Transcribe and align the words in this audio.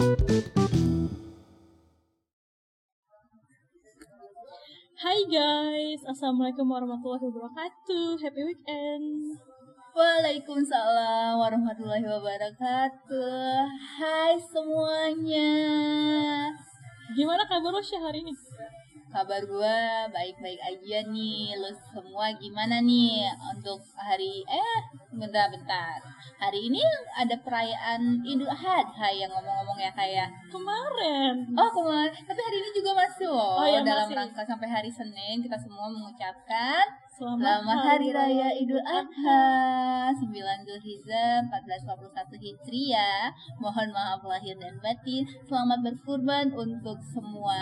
Hai 0.00 0.08
guys, 5.28 6.00
Assalamualaikum 6.08 6.64
warahmatullahi 6.64 7.28
wabarakatuh. 7.28 8.16
Happy 8.24 8.40
weekend. 8.48 9.36
Waalaikumsalam 9.92 11.36
warahmatullahi 11.36 12.00
wabarakatuh. 12.00 13.68
Hai 14.00 14.40
semuanya. 14.40 15.52
Gimana 17.12 17.44
kabar 17.44 17.68
lo 17.68 17.84
hari 17.84 18.24
ini? 18.24 18.32
Kabar 19.10 19.42
gue 19.42 19.76
baik-baik 20.08 20.60
aja 20.62 20.98
nih. 21.10 21.58
Lo 21.58 21.66
semua 21.90 22.30
gimana 22.38 22.78
nih 22.78 23.26
untuk 23.50 23.82
hari 23.98 24.46
Eh 24.46 24.78
bentar-bentar 25.10 25.98
Hari 26.38 26.70
ini 26.70 26.80
ada 27.12 27.34
perayaan 27.42 28.22
Idul 28.22 28.48
Adha 28.48 29.08
yang 29.12 29.28
ngomong-ngomong 29.28 29.76
ya 29.76 29.90
kayak 29.92 30.30
Kemarin. 30.48 31.42
Oh 31.52 31.68
kemarin, 31.68 32.14
tapi 32.22 32.40
hari 32.40 32.56
ini 32.62 32.70
juga 32.72 32.90
masuk. 32.96 33.28
Loh 33.28 33.60
Oh, 33.60 33.66
iya, 33.68 33.82
Dalam 33.82 34.06
masih. 34.08 34.16
rangka 34.16 34.42
sampai 34.46 34.68
hari 34.70 34.88
Senin 34.88 35.42
kita 35.42 35.58
semua 35.58 35.90
mengucapkan 35.90 36.86
Selamat, 37.20 37.44
Selamat 37.44 37.78
Hari 37.84 38.08
Raya 38.16 38.48
Idul 38.56 38.80
Adha. 38.80 39.44
9 40.08 40.24
Zulhijjah 40.64 41.44
1441 41.52 42.16
Hijriah 42.40 43.28
Mohon 43.60 43.92
maaf 43.92 44.24
lahir 44.24 44.56
dan 44.56 44.80
batin. 44.80 45.28
Selamat 45.44 45.84
berkurban 45.84 46.48
untuk 46.56 46.96
semua 47.12 47.60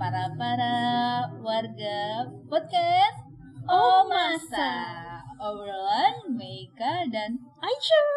Para-para 0.00 1.28
warga 1.44 2.24
podcast 2.48 3.20
Oh 3.68 4.08
Masa 4.08 4.72
Obrolan 5.44 6.32
Meika 6.32 7.04
dan 7.12 7.36
Aisyah. 7.60 8.04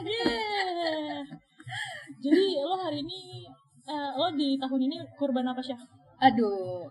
Yeah. 0.00 1.20
Jadi 2.24 2.56
lo 2.56 2.80
hari 2.80 3.04
ini 3.04 3.44
eh, 3.84 4.10
Lo 4.16 4.32
di 4.32 4.56
tahun 4.56 4.80
ini 4.88 4.96
kurban 5.20 5.44
apa 5.44 5.60
Syah? 5.60 5.76
Aduh 6.24 6.88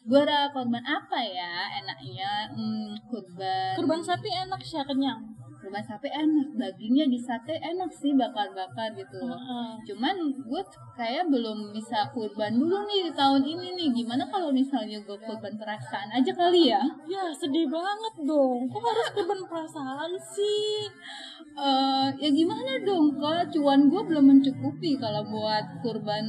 Gue 0.00 0.22
korban 0.52 0.84
apa 0.84 1.18
ya? 1.22 1.68
Enaknya 1.82 2.50
hmm, 2.56 3.10
kurban. 3.10 3.76
Kurban 3.76 4.00
sapi 4.00 4.28
enak 4.32 4.60
Syah, 4.64 4.84
kenyang 4.84 5.29
Kurban 5.70 5.86
sapi 5.86 6.10
enak, 6.10 6.48
dagingnya 6.58 7.06
di 7.06 7.14
sate 7.14 7.54
enak 7.54 7.94
sih 7.94 8.10
bakar-bakar 8.18 8.90
gitu. 8.90 9.22
Heeh. 9.22 9.70
Cuman 9.86 10.18
gue 10.42 10.62
kayak 10.98 11.30
belum 11.30 11.70
bisa 11.70 12.10
kurban 12.10 12.58
dulu 12.58 12.90
nih 12.90 13.06
di 13.06 13.12
tahun 13.14 13.38
ini 13.46 13.78
nih. 13.78 14.02
Gimana 14.02 14.26
kalau 14.26 14.50
misalnya 14.50 14.98
gue 14.98 15.14
kurban 15.14 15.54
perasaan 15.54 16.10
aja 16.10 16.34
kali 16.34 16.74
ya? 16.74 16.82
Ya 17.06 17.30
sedih 17.30 17.70
banget 17.70 18.14
dong 18.26 18.66
Kok 18.66 18.82
harus 18.82 19.08
kurban 19.14 19.40
perasaan 19.46 20.10
sih? 20.18 20.90
Eh 21.54 22.06
ya 22.18 22.28
gimana 22.34 22.74
dong 22.82 23.14
kak? 23.14 23.54
Cuan 23.54 23.86
gue 23.86 24.02
belum 24.10 24.26
mencukupi 24.26 24.98
kalau 24.98 25.22
buat 25.22 25.86
kurban 25.86 26.26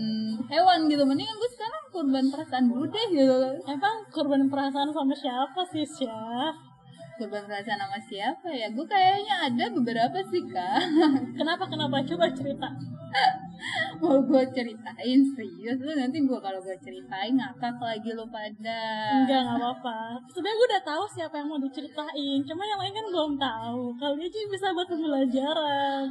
hewan 0.53 0.85
gitu. 0.85 1.01
Mendingan 1.01 1.33
gue 1.33 1.49
sekarang 1.49 1.83
kurban 1.89 2.29
perasaan 2.29 2.69
dulu 2.69 2.85
deh 2.85 3.05
gitu. 3.09 3.57
Emang 3.65 4.05
kurban 4.13 4.45
perasaan 4.53 4.93
sama 4.93 5.17
siapa 5.17 5.65
sih 5.73 5.81
Syah? 5.81 6.70
Kurban 7.19 7.43
perasaan 7.47 7.79
sama 7.81 7.99
siapa 7.99 8.47
ya? 8.51 8.67
Gue 8.71 8.85
kayaknya 8.87 9.35
ada 9.51 9.65
beberapa 9.73 10.17
sih 10.29 10.43
kak. 10.47 10.81
Kenapa 11.39 11.67
kenapa? 11.67 12.03
Coba 12.05 12.31
cerita 12.31 12.69
Mau 14.01 14.17
gue 14.25 14.43
ceritain 14.55 15.19
serius 15.35 15.77
lu 15.83 15.93
nanti 15.93 16.17
gue 16.23 16.39
kalau 16.41 16.59
gue 16.63 16.77
ceritain 16.81 17.35
ngakak 17.37 17.77
lagi 17.77 18.09
lu 18.15 18.25
pada. 18.31 18.81
Enggak, 19.21 19.39
enggak 19.45 19.57
apa-apa. 19.61 19.99
Sebenarnya 20.31 20.57
gue 20.57 20.67
udah 20.71 20.83
tahu 20.87 21.03
siapa 21.11 21.35
yang 21.37 21.47
mau 21.51 21.61
diceritain, 21.61 22.39
cuma 22.47 22.63
yang 22.65 22.79
lain 22.81 22.93
kan 22.95 23.05
belum 23.11 23.33
tahu. 23.37 23.83
Kali 24.01 24.25
aja 24.25 24.39
bisa 24.49 24.65
buat 24.73 24.87
pembelajaran. 24.89 26.05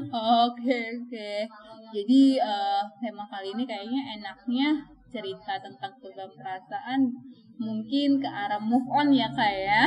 Oke 0.46 0.78
oke. 1.02 1.32
Jadi 1.90 2.22
eh, 2.38 2.82
tema 3.02 3.24
kali 3.26 3.50
ini 3.56 3.64
kayaknya 3.66 4.00
enaknya 4.20 4.68
cerita 5.10 5.58
tentang 5.58 5.90
kurban 5.98 6.30
perasaan 6.38 7.10
mungkin 7.58 8.22
ke 8.22 8.28
arah 8.30 8.62
move 8.62 8.86
on 8.94 9.10
ya 9.10 9.26
kak 9.34 9.52
ya. 9.52 9.84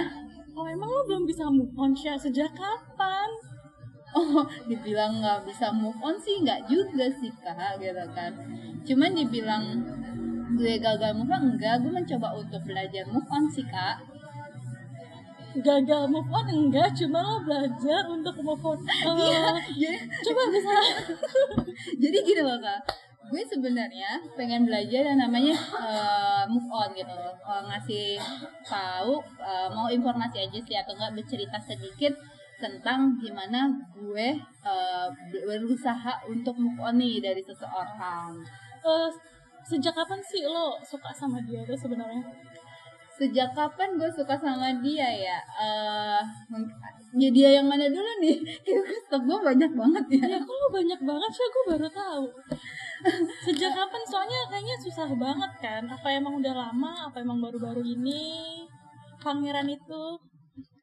Oh, 0.53 0.69
emang 0.69 0.85
lo 0.85 1.01
belum 1.09 1.25
bisa 1.25 1.49
move 1.49 1.73
on, 1.73 1.97
Syah? 1.97 2.13
Sejak 2.13 2.53
kapan? 2.53 3.29
Oh 4.13 4.45
dibilang 4.69 5.17
nggak 5.17 5.41
bisa 5.49 5.73
move 5.73 5.97
on 6.05 6.13
sih 6.21 6.45
nggak 6.45 6.69
juga 6.69 7.09
sih 7.17 7.33
kak 7.41 7.81
gitu 7.81 8.05
kan. 8.13 8.29
Cuman 8.85 9.17
dibilang 9.17 9.81
gue 10.53 10.77
gagal 10.77 11.17
move 11.17 11.33
on 11.33 11.57
enggak, 11.57 11.81
gue 11.81 11.89
mencoba 11.89 12.37
untuk 12.37 12.61
belajar 12.61 13.09
move 13.09 13.25
on 13.33 13.49
sih 13.49 13.65
kak. 13.65 14.05
Gagal 15.57 16.03
move 16.13 16.29
on 16.29 16.45
enggak, 16.45 16.93
cuma 16.93 17.25
lo 17.25 17.41
belajar 17.41 18.05
untuk 18.05 18.37
move 18.45 18.61
on. 18.61 18.77
Eh, 18.93 19.57
Jadi 19.73 19.97
coba 20.21 20.41
bisa 20.53 20.73
jadi 21.97 22.17
gini 22.21 22.41
loh 22.45 22.61
kak 22.61 22.81
gue 23.23 23.41
sebenarnya 23.43 24.09
pengen 24.33 24.63
belajar 24.63 25.01
yang 25.05 25.17
namanya 25.17 25.55
eh, 25.55 26.43
move 26.45 26.67
on 26.69 26.89
gitu. 26.91 27.11
Eh, 27.41 27.61
ngasih 27.63 28.07
tahu 28.63 29.13
eh, 29.39 29.67
mau 29.69 29.87
informasi 29.87 30.37
aja 30.41 30.59
sih 30.59 30.75
atau 30.75 30.93
enggak 30.93 31.13
bercerita 31.15 31.57
sedikit 31.59 32.13
tentang 32.55 33.15
gimana 33.17 33.67
gue 33.91 34.27
eh, 34.63 35.07
berusaha 35.41 36.13
untuk 36.25 36.55
move 36.55 36.79
on 36.79 36.95
nih 36.95 37.19
dari 37.19 37.41
seseorang 37.41 38.37
Eh, 38.83 39.09
sejak 39.63 39.93
kapan 39.93 40.19
sih 40.21 40.43
lo 40.43 40.75
suka 40.81 41.07
sama 41.09 41.39
dia 41.41 41.63
tuh 41.63 41.75
sebenarnya? 41.75 42.19
sejak 43.13 43.53
kapan 43.53 43.93
gue 43.93 44.09
suka 44.09 44.33
sama 44.33 44.73
dia 44.81 45.05
ya 45.05 45.37
mung- 46.49 46.65
ya 47.13 47.29
dia 47.29 47.49
yang 47.53 47.69
mana 47.69 47.85
dulu 47.85 48.09
nih 48.19 48.41
stok 49.05 49.21
gue 49.21 49.37
banyak 49.39 49.69
banget 49.71 50.05
ya 50.17 50.23
Ya 50.33 50.39
kok 50.41 50.49
lo 50.51 50.67
banyak 50.67 50.97
banget 50.99 51.29
sih, 51.29 51.45
gue 51.45 51.63
baru 51.69 51.87
tahu. 51.87 52.25
Sejak 53.45 53.71
kapan? 53.75 54.03
Soalnya 54.07 54.39
kayaknya 54.47 54.77
susah 54.79 55.07
banget 55.15 55.51
kan. 55.59 55.83
Apa 55.91 56.07
emang 56.15 56.39
udah 56.39 56.53
lama? 56.55 57.11
Apa 57.11 57.19
emang 57.19 57.43
baru-baru 57.43 57.83
ini? 57.83 58.63
Pangeran 59.19 59.67
itu 59.67 60.19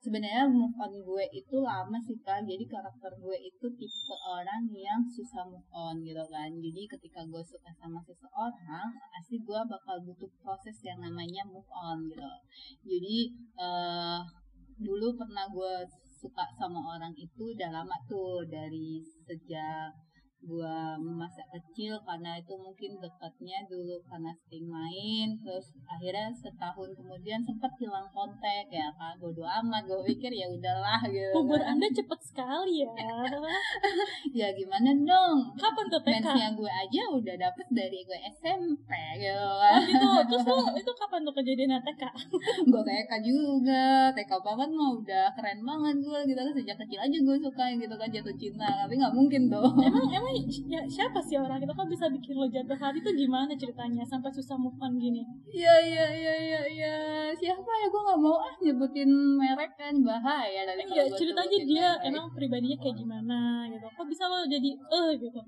sebenarnya 0.00 0.48
move 0.48 0.72
on 0.80 0.96
gue 0.96 1.24
itu 1.28 1.60
lama 1.60 2.00
sih 2.00 2.16
kak 2.24 2.40
jadi 2.48 2.64
karakter 2.64 3.12
gue 3.20 3.36
itu 3.36 3.66
tipe 3.76 4.16
orang 4.24 4.64
yang 4.72 5.04
susah 5.04 5.44
move 5.44 5.68
on 5.76 6.00
gitu 6.00 6.24
kan 6.32 6.48
jadi 6.56 6.88
ketika 6.88 7.20
gue 7.28 7.44
suka 7.44 7.68
sama 7.76 8.00
seseorang 8.00 8.88
pasti 9.12 9.36
gue 9.44 9.60
bakal 9.68 10.00
butuh 10.00 10.32
proses 10.40 10.80
yang 10.80 11.04
namanya 11.04 11.44
move 11.44 11.68
on 11.68 12.08
gitu 12.08 12.32
jadi 12.88 13.18
eh 13.60 14.20
dulu 14.80 15.20
pernah 15.20 15.44
gue 15.52 15.84
suka 16.20 16.48
sama 16.56 16.96
orang 16.96 17.12
itu 17.20 17.52
udah 17.52 17.68
lama 17.68 17.96
tuh 18.08 18.40
dari 18.48 19.04
sejak 19.04 19.92
gue 20.40 20.76
masa 21.20 21.44
kecil 21.52 22.00
karena 22.00 22.40
itu 22.40 22.56
mungkin 22.56 22.96
dekatnya 22.96 23.60
dulu 23.68 24.00
karena 24.08 24.32
sering 24.40 24.72
main 24.72 25.36
terus 25.44 25.76
akhirnya 25.84 26.32
setahun 26.32 26.96
kemudian 26.96 27.44
sempat 27.44 27.68
hilang 27.76 28.08
kontak 28.08 28.64
ya 28.72 28.88
kan 28.96 29.20
bodo 29.20 29.44
amat 29.44 29.84
gue 29.84 30.00
pikir 30.08 30.32
ya 30.32 30.48
udahlah 30.48 30.96
gitu 31.04 31.36
Kubur 31.36 31.60
kan. 31.60 31.76
Anda 31.76 31.92
cepet 31.92 32.20
sekali 32.24 32.88
ya. 32.88 32.88
ya 34.40 34.48
gimana 34.56 34.96
dong 34.96 35.52
Kapan 35.60 35.86
tuh 35.92 36.00
TK? 36.00 36.08
mensnya 36.24 36.48
gue 36.56 36.72
aja 36.72 37.02
udah 37.12 37.34
dapet 37.36 37.66
dari 37.76 38.00
gue 38.00 38.18
SMP 38.32 38.90
gitu 39.20 39.36
Oh 39.36 39.60
kan 39.60 39.80
gitu. 39.84 40.08
Terus 40.24 40.44
lo 40.48 40.56
itu 40.72 40.92
kapan 40.96 41.20
tuh 41.20 41.34
kejadian 41.36 41.76
TK? 41.84 42.02
gue 42.72 42.82
TK 42.82 43.12
juga 43.20 43.84
TK 44.16 44.32
banget 44.40 44.68
mah 44.72 44.90
udah 44.96 45.26
keren 45.36 45.60
banget 45.60 45.96
gue 46.00 46.18
gitu 46.32 46.40
kan 46.40 46.52
sejak 46.56 46.76
kecil 46.80 46.98
aja 46.98 47.18
gue 47.20 47.36
suka 47.38 47.64
gitu 47.76 47.94
kan 47.94 48.08
jatuh 48.08 48.34
cinta 48.40 48.68
tapi 48.80 48.96
nggak 48.96 49.12
mungkin 49.12 49.52
dong 49.52 49.76
Emang 49.80 50.08
emang 50.08 50.29
ya, 50.66 50.80
siapa 50.86 51.18
sih 51.22 51.36
orang 51.36 51.62
itu 51.62 51.72
kok 51.72 51.88
bisa 51.90 52.06
bikin 52.10 52.34
lo 52.36 52.46
jatuh 52.46 52.78
hati? 52.78 52.98
Tuh 53.02 53.14
gimana 53.14 53.52
ceritanya? 53.54 54.02
Sampai 54.06 54.30
susah 54.30 54.56
move 54.56 54.76
on 54.80 54.96
gini? 54.96 55.22
Iya 55.50 55.74
iya 55.82 56.06
iya 56.10 56.34
iya 56.38 56.62
iya. 56.66 56.94
Siapa 57.34 57.70
ya? 57.80 57.86
Gue 57.88 58.02
nggak 58.04 58.20
mau 58.20 58.36
ah 58.38 58.54
nyebutin 58.62 59.10
merek 59.38 59.72
kan? 59.78 59.94
Bahaya. 60.02 60.66
Dari 60.66 60.82
Iya 60.86 61.04
ceritanya 61.14 61.58
dia 61.64 61.88
emang 62.06 62.30
pribadinya 62.34 62.78
kayak 62.78 62.96
gimana 62.98 63.66
gitu. 63.70 63.86
Kok 63.86 64.06
bisa 64.06 64.24
lo 64.26 64.46
jadi 64.46 64.70
eh 64.74 65.10
gitu? 65.18 65.40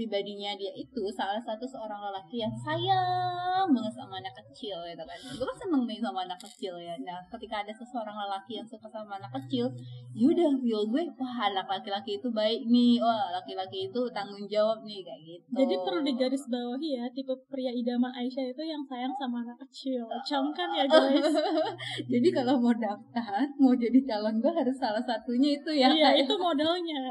Pribadinya 0.00 0.56
dia 0.56 0.72
itu 0.72 1.04
salah 1.12 1.36
satu 1.36 1.68
seorang 1.68 2.00
lelaki 2.00 2.40
yang 2.40 2.54
sayang 2.56 3.68
banget 3.68 3.92
sama 3.92 4.16
anak 4.16 4.32
kecil 4.32 4.80
gitu 4.88 5.04
kan 5.04 5.18
gue 5.20 5.44
kan 5.44 5.58
seneng 5.60 5.84
nih 5.84 6.00
sama 6.00 6.24
anak 6.24 6.40
kecil 6.40 6.80
ya 6.80 6.96
nah 7.04 7.20
ketika 7.28 7.60
ada 7.60 7.68
seseorang 7.70 8.16
lelaki 8.16 8.56
yang 8.56 8.64
suka 8.64 8.88
sama 8.88 9.20
anak 9.20 9.28
kecil 9.44 9.68
yaudah 10.16 10.56
feel 10.56 10.88
gue 10.88 11.04
wah 11.20 11.36
anak 11.44 11.68
laki-laki 11.68 12.16
itu 12.16 12.32
baik 12.32 12.64
nih 12.64 12.96
wah 12.96 13.28
laki-laki 13.30 13.92
itu 13.92 14.00
tanggung 14.10 14.48
jawab 14.48 14.80
nih 14.82 15.04
kayak 15.04 15.20
gitu 15.20 15.44
Jadi 15.52 15.74
perlu 15.76 16.00
digaris 16.00 16.44
bawahi 16.48 16.88
ya, 16.96 17.04
tipe 17.10 17.34
pria 17.50 17.68
idaman 17.68 18.08
Aisyah 18.14 18.48
itu 18.48 18.62
yang 18.62 18.80
sayang 18.86 19.10
sama 19.18 19.42
anak 19.42 19.58
kecil. 19.66 20.06
Camkan 20.24 20.70
ya 20.72 20.86
guys. 20.86 21.26
jadi 22.12 22.28
kalau 22.30 22.56
mau 22.56 22.70
daftar 22.72 23.44
mau 23.58 23.74
jadi 23.74 23.98
calon 24.06 24.38
gue 24.38 24.48
harus 24.48 24.76
salah 24.78 25.02
satunya 25.02 25.58
itu 25.58 25.70
ya 25.74 25.90
Iya, 25.90 26.08
kayak- 26.14 26.24
itu 26.24 26.34
modalnya. 26.38 27.02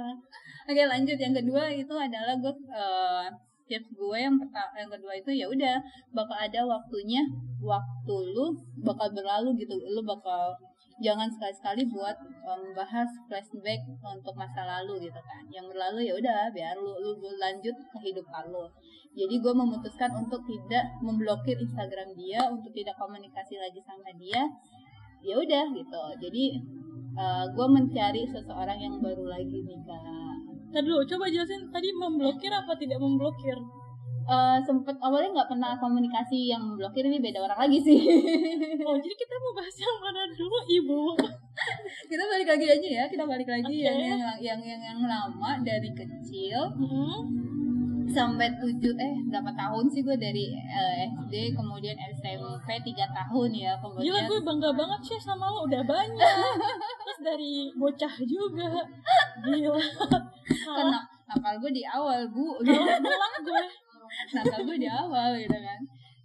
Oke 0.69 0.86
lanjut. 0.86 1.18
Yang 1.18 1.42
kedua 1.42 1.66
itu 1.74 1.95
adalah 1.98 2.38
gue 2.38 2.54
eh, 2.69 3.25
tips 3.66 3.89
gue 3.98 4.18
yang 4.21 4.38
pertama 4.38 4.77
yang 4.77 4.92
kedua 4.94 5.13
itu 5.18 5.31
ya 5.33 5.45
udah 5.50 5.81
bakal 6.13 6.38
ada 6.38 6.62
waktunya 6.62 7.25
waktu 7.57 8.16
lu 8.38 8.54
bakal 8.86 9.10
berlalu 9.10 9.57
gitu. 9.66 9.74
Lu 9.81 10.06
bakal 10.06 10.54
jangan 11.01 11.25
sekali-sekali 11.25 11.89
buat 11.89 12.13
membahas 12.45 13.10
flashback 13.25 13.81
untuk 13.98 14.38
masa 14.38 14.62
lalu 14.62 15.10
gitu 15.10 15.18
kan. 15.18 15.42
Yang 15.50 15.74
berlalu 15.74 16.00
ya 16.06 16.13
udah 16.13 16.54
biar 16.54 16.77
lu, 16.77 16.94
lu 17.01 17.18
lanjut 17.42 17.74
kehidupan 17.98 18.54
lu. 18.54 18.69
Jadi 19.18 19.42
gue 19.42 19.54
memutuskan 19.57 20.13
untuk 20.22 20.45
tidak 20.45 20.86
memblokir 21.01 21.57
Instagram 21.57 22.13
dia 22.13 22.45
untuk 22.45 22.69
tidak 22.77 22.94
komunikasi 22.94 23.57
lagi 23.57 23.81
sama 23.81 24.13
dia 24.22 24.45
ya 25.25 25.33
udah 25.33 25.65
gitu. 25.74 26.04
Jadi 26.22 26.45
uh, 27.18 27.50
gue 27.57 27.68
mencari 27.74 28.24
seseorang 28.30 28.77
yang 28.77 28.95
baru 29.01 29.25
lagi 29.25 29.65
nih 29.65 29.81
Tadi 30.69 30.86
dulu, 30.86 31.01
coba 31.06 31.25
jelasin 31.30 31.69
tadi 31.74 31.89
memblokir 31.94 32.51
apa 32.54 32.77
tidak 32.77 33.01
memblokir? 33.01 33.57
Uh, 34.30 34.62
sempet 34.62 34.94
awalnya 35.01 35.42
nggak 35.42 35.50
pernah 35.50 35.74
komunikasi 35.81 36.54
yang 36.54 36.62
memblokir 36.62 37.01
ini 37.01 37.18
beda 37.18 37.42
orang 37.42 37.66
lagi 37.66 37.81
sih. 37.81 37.98
oh 38.88 38.94
jadi 39.01 39.16
kita 39.18 39.36
mau 39.42 39.57
bahas 39.57 39.74
yang 39.74 39.98
mana 39.98 40.21
dulu 40.38 40.57
ibu? 40.69 41.01
kita 42.13 42.24
balik 42.30 42.45
lagi 42.45 42.66
aja 42.69 42.89
ya, 43.01 43.06
kita 43.10 43.25
balik 43.25 43.50
lagi 43.50 43.66
okay. 43.81 43.89
yang, 43.89 43.98
yang 43.98 44.21
yang 44.38 44.60
yang 44.62 44.81
yang 44.94 45.00
lama 45.01 45.57
dari 45.66 45.89
kecil. 45.98 46.62
Hmm 46.77 47.49
sampai 48.10 48.50
tujuh 48.58 48.94
eh 48.98 49.16
berapa 49.30 49.52
tahun 49.54 49.86
sih 49.90 50.02
gue 50.02 50.18
dari 50.18 50.50
uh, 50.54 50.94
eh, 51.06 51.08
SD 51.14 51.54
kemudian 51.54 51.94
SMP 52.10 52.74
tiga 52.82 53.06
tahun 53.14 53.50
ya 53.54 53.78
kemudian 53.78 54.10
Gila 54.10 54.20
gue 54.26 54.40
bangga 54.42 54.70
banget 54.74 55.02
sih 55.06 55.20
sama 55.22 55.46
lo 55.50 55.70
udah 55.70 55.84
banyak. 55.86 56.38
Terus 57.06 57.20
dari 57.22 57.54
bocah 57.78 58.14
juga. 58.26 58.70
Gila. 59.46 59.86
Karena 60.66 61.00
nakal 61.30 61.56
gue 61.62 61.72
di 61.72 61.84
awal 61.86 62.26
bu. 62.34 62.58
Gitu. 62.66 62.74
gue 63.46 63.62
nakal 64.34 64.60
gue 64.66 64.78
di 64.82 64.90
awal 64.90 65.38
gitu 65.38 65.58
kan. 65.62 65.80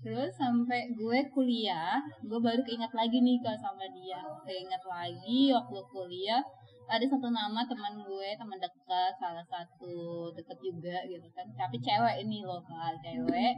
Terus 0.05 0.33
sampai 0.37 0.93
gue 0.93 1.19
kuliah 1.33 2.01
gue 2.25 2.41
baru 2.41 2.61
keinget 2.65 2.93
lagi 2.97 3.21
nih 3.21 3.41
kalau 3.45 3.61
sama 3.61 3.85
dia. 3.93 4.21
Keinget 4.49 4.83
lagi 4.89 5.53
waktu 5.53 5.79
kuliah 5.93 6.45
ada 6.85 7.05
satu 7.09 7.29
nama 7.33 7.65
teman 7.65 7.97
gue 7.97 8.29
teman 8.37 8.61
dekat 8.61 9.13
salah 9.17 9.45
satu 9.49 10.29
dekat 10.37 10.59
juga 10.61 11.01
gitu 11.09 11.25
kan. 11.33 11.47
Tapi 11.57 11.81
cewek 11.81 12.21
ini 12.25 12.45
loh 12.45 12.61
kak 12.61 13.01
cewek. 13.01 13.55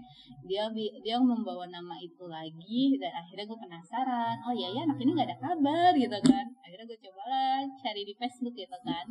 Dia 0.46 0.70
dia 1.02 1.16
membawa 1.18 1.66
nama 1.66 1.98
itu 1.98 2.24
lagi 2.30 2.96
dan 3.02 3.12
akhirnya 3.12 3.44
gue 3.50 3.58
penasaran. 3.58 4.36
Oh 4.46 4.54
iya 4.54 4.70
ya 4.70 4.80
anak 4.86 4.98
ini 5.02 5.10
nggak 5.14 5.28
ada 5.32 5.38
kabar 5.42 5.92
gitu 5.98 6.18
kan. 6.22 6.46
Akhirnya 6.62 6.84
gue 6.86 6.98
coba 7.02 7.22
lah 7.26 7.60
cari 7.82 8.02
di 8.06 8.14
Facebook 8.14 8.54
gitu 8.54 8.78
kan. 8.86 9.06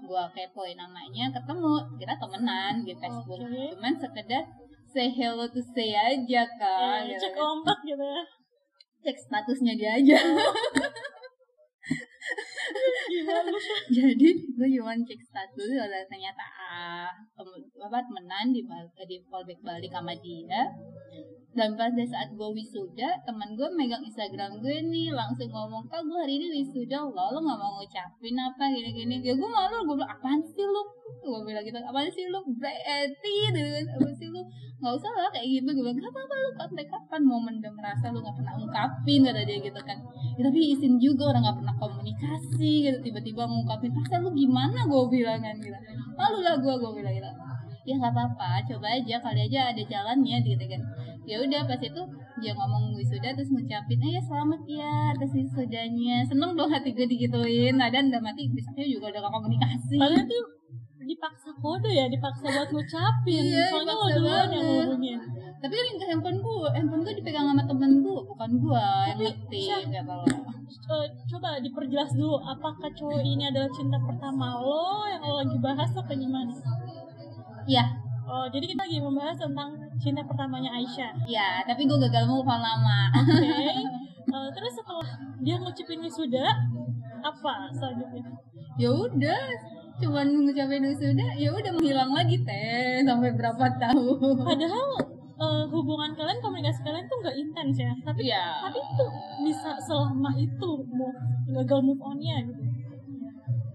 Gue 0.00 0.22
kepoin 0.32 0.76
namanya 0.76 1.28
ketemu. 1.28 1.76
Kita 2.00 2.14
temenan 2.16 2.74
di 2.82 2.94
Facebook. 2.96 3.40
Okay. 3.44 3.70
cuman 3.76 3.94
sekedar 4.00 4.44
say 4.88 5.12
hello 5.12 5.44
to 5.44 5.60
say 5.76 5.92
aja 5.92 6.42
kan 6.56 7.04
ya, 7.04 7.18
cek 7.20 7.36
ombak 7.36 7.78
gitu 7.84 8.00
ya. 8.00 8.22
Cek 9.04 9.16
statusnya 9.20 9.76
dia 9.76 10.00
aja. 10.00 10.16
Oh. 10.16 10.56
jadi 13.96 14.28
gue 14.34 14.68
cuma 14.78 14.92
cek 14.96 15.20
status 15.20 15.68
ada 15.78 16.04
ternyata 16.08 16.44
ah, 16.56 17.10
apa 17.84 17.98
temenan 18.04 18.52
di 18.52 18.62
di 19.08 19.16
fallback 19.28 19.60
balik 19.64 19.92
sama 19.92 20.12
dia 20.18 20.62
dan 21.56 21.72
pada 21.80 22.04
saat 22.04 22.28
gue 22.36 22.48
wisuda 22.52 23.24
teman 23.24 23.56
gue 23.56 23.68
megang 23.72 24.04
instagram 24.04 24.60
gue 24.60 24.84
nih 24.84 25.08
langsung 25.16 25.48
ngomong 25.48 25.80
kak 25.88 26.04
gue 26.04 26.18
hari 26.20 26.36
ini 26.36 26.60
wisuda 26.60 27.00
lo 27.08 27.24
lo 27.32 27.40
nggak 27.40 27.56
mau 27.56 27.80
ngucapin 27.80 28.36
apa 28.36 28.68
gini 28.68 28.90
gini 28.92 29.16
ya 29.24 29.32
gue 29.32 29.48
malu 29.48 29.80
gue 29.88 29.96
bilang 29.96 30.12
apaan 30.12 30.44
sih 30.44 30.68
lo 30.68 30.84
gue 31.24 31.40
bilang 31.48 31.64
gitu 31.64 31.80
apaan 31.80 32.08
sih 32.12 32.28
lo 32.28 32.44
berarti? 32.44 33.36
Dengan 33.56 33.84
apa 33.96 34.08
sih 34.12 34.28
lo 34.28 34.44
nggak 34.78 34.92
usah 34.92 35.12
lah 35.16 35.28
kayak 35.32 35.48
gitu 35.48 35.70
gue 35.72 35.84
bilang 35.88 36.12
apa 36.12 36.20
apa 36.20 36.34
lu 36.36 36.50
sampai 36.52 36.84
kapan 36.84 37.20
mau 37.24 37.40
mendem 37.40 37.74
rasa 37.80 38.12
lu 38.12 38.20
nggak 38.20 38.36
pernah 38.36 38.54
ungkapin 38.60 39.20
kata 39.24 39.40
dia 39.48 39.58
gitu 39.58 39.80
kan. 39.82 39.98
Ya, 40.38 40.40
tapi 40.46 40.60
izin 40.76 40.94
juga 41.00 41.32
orang 41.34 41.42
nggak 41.48 41.58
pernah 41.64 41.74
komunikasi 41.80 42.72
gitu 42.86 42.98
tiba-tiba 43.02 43.42
ngungkapin 43.48 43.90
rasa 43.96 44.20
lu 44.20 44.30
gimana? 44.36 44.84
gue 44.84 45.02
bilang 45.10 45.40
kan 45.40 45.56
gitu. 45.58 45.78
Malu 46.14 46.38
lah 46.44 46.60
gue 46.60 46.74
gue 46.76 46.92
bilang 46.92 47.14
gitu. 47.16 47.30
Ya 47.88 47.94
nggak 47.96 48.12
apa-apa 48.12 48.68
coba 48.68 49.00
aja 49.00 49.16
kali 49.16 49.40
aja 49.48 49.72
ada 49.72 49.82
jalannya 49.82 50.36
gitu 50.44 50.64
kan 50.68 50.82
ya 51.28 51.36
udah 51.44 51.60
pas 51.68 51.76
itu 51.76 52.02
dia 52.40 52.52
ngomong 52.56 52.96
wisuda 52.96 53.36
terus 53.36 53.52
ngucapin 53.52 54.00
eh 54.00 54.22
selamat 54.24 54.60
ya 54.64 55.12
atas 55.12 55.30
wisudanya. 55.36 56.24
Seneng 56.24 56.56
dong 56.56 56.72
hati 56.72 56.96
gue 56.96 57.04
digituin. 57.04 57.76
Nah 57.76 57.92
dan 57.92 58.08
udah 58.08 58.22
mati 58.24 58.48
besoknya 58.48 58.88
juga 58.88 59.12
udah 59.12 59.20
gak 59.28 59.34
komunikasi. 59.36 59.96
Padahal 60.00 60.24
tuh 60.24 60.44
dipaksa 61.04 61.50
kode 61.60 61.90
ya 61.92 62.08
dipaksa 62.08 62.44
buat 62.48 62.68
ngucapin. 62.72 63.44
Iya, 63.44 63.64
soalnya 63.68 63.94
lo 63.96 64.06
duluan 64.16 64.48
yang 64.48 64.64
ngomongin. 64.64 65.20
Tapi 65.58 65.72
kan 65.74 65.86
handphone 66.08 66.38
gue 66.40 66.68
handphone 66.72 67.02
gue 67.04 67.14
dipegang 67.20 67.44
sama 67.44 67.62
temen 67.68 67.92
gue 68.00 68.20
bukan 68.24 68.50
gue 68.56 68.86
yang 69.52 69.90
ya 69.92 70.02
uh, 70.06 71.06
coba 71.28 71.60
diperjelas 71.60 72.12
dulu 72.16 72.40
apakah 72.40 72.88
cowok 72.96 73.20
ini 73.20 73.48
adalah 73.48 73.68
cinta 73.72 73.98
pertama 74.00 74.56
lo 74.60 75.04
yang 75.10 75.20
lo 75.20 75.44
lagi 75.44 75.56
bahas 75.60 75.90
apa 75.92 76.12
gimana? 76.16 76.52
Iya. 77.68 77.84
Oh, 78.28 78.44
jadi 78.52 78.76
kita 78.76 78.84
lagi 78.84 79.00
membahas 79.00 79.40
tentang 79.40 79.87
cinta 79.98 80.22
pertamanya 80.24 80.70
Aisyah. 80.74 81.12
Iya, 81.26 81.66
tapi 81.66 81.84
gue 81.84 81.98
gagal 81.98 82.24
mau 82.26 82.42
lama. 82.46 83.12
Oke. 83.22 83.42
Okay. 83.42 83.76
Uh, 84.28 84.44
eh, 84.44 84.48
terus 84.52 84.76
setelah 84.76 85.08
dia 85.40 85.56
ngucapin 85.56 86.04
wisuda, 86.04 86.52
apa 87.24 87.72
selanjutnya? 87.72 88.20
Ya 88.76 88.92
udah, 88.92 89.40
cuman 89.98 90.26
ngucapin 90.30 90.84
wisuda 90.86 91.26
ya 91.34 91.50
udah 91.50 91.72
menghilang 91.74 92.12
lagi 92.14 92.38
teh 92.46 93.02
sampai 93.02 93.34
berapa 93.34 93.64
tahun 93.82 94.36
padahal 94.46 94.88
uh, 95.42 95.64
hubungan 95.66 96.14
kalian 96.14 96.38
komunikasi 96.38 96.86
kalian 96.86 97.06
tuh 97.10 97.18
nggak 97.18 97.36
intens 97.40 97.76
ya 97.82 97.92
tapi 98.06 98.30
yeah. 98.30 98.62
tapi 98.62 98.78
tuh 98.94 99.10
bisa 99.42 99.74
selama 99.82 100.30
itu 100.38 100.70
mau 100.94 101.10
gagal 101.50 101.80
move 101.82 102.02
onnya 102.02 102.46
gitu 102.46 102.67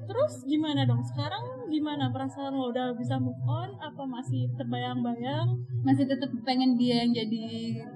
terus 0.07 0.33
gimana 0.47 0.87
dong? 0.87 1.03
Sekarang 1.03 1.67
gimana? 1.67 2.09
Perasaan 2.13 2.53
lo 2.53 2.69
udah 2.71 2.95
bisa 2.95 3.19
move 3.19 3.39
on? 3.45 3.75
Apa 3.81 4.03
masih 4.07 4.47
terbayang-bayang? 4.55 5.59
Masih 5.83 6.07
tetap 6.07 6.31
pengen 6.47 6.79
dia 6.79 7.03
yang 7.03 7.11
jadi 7.11 7.45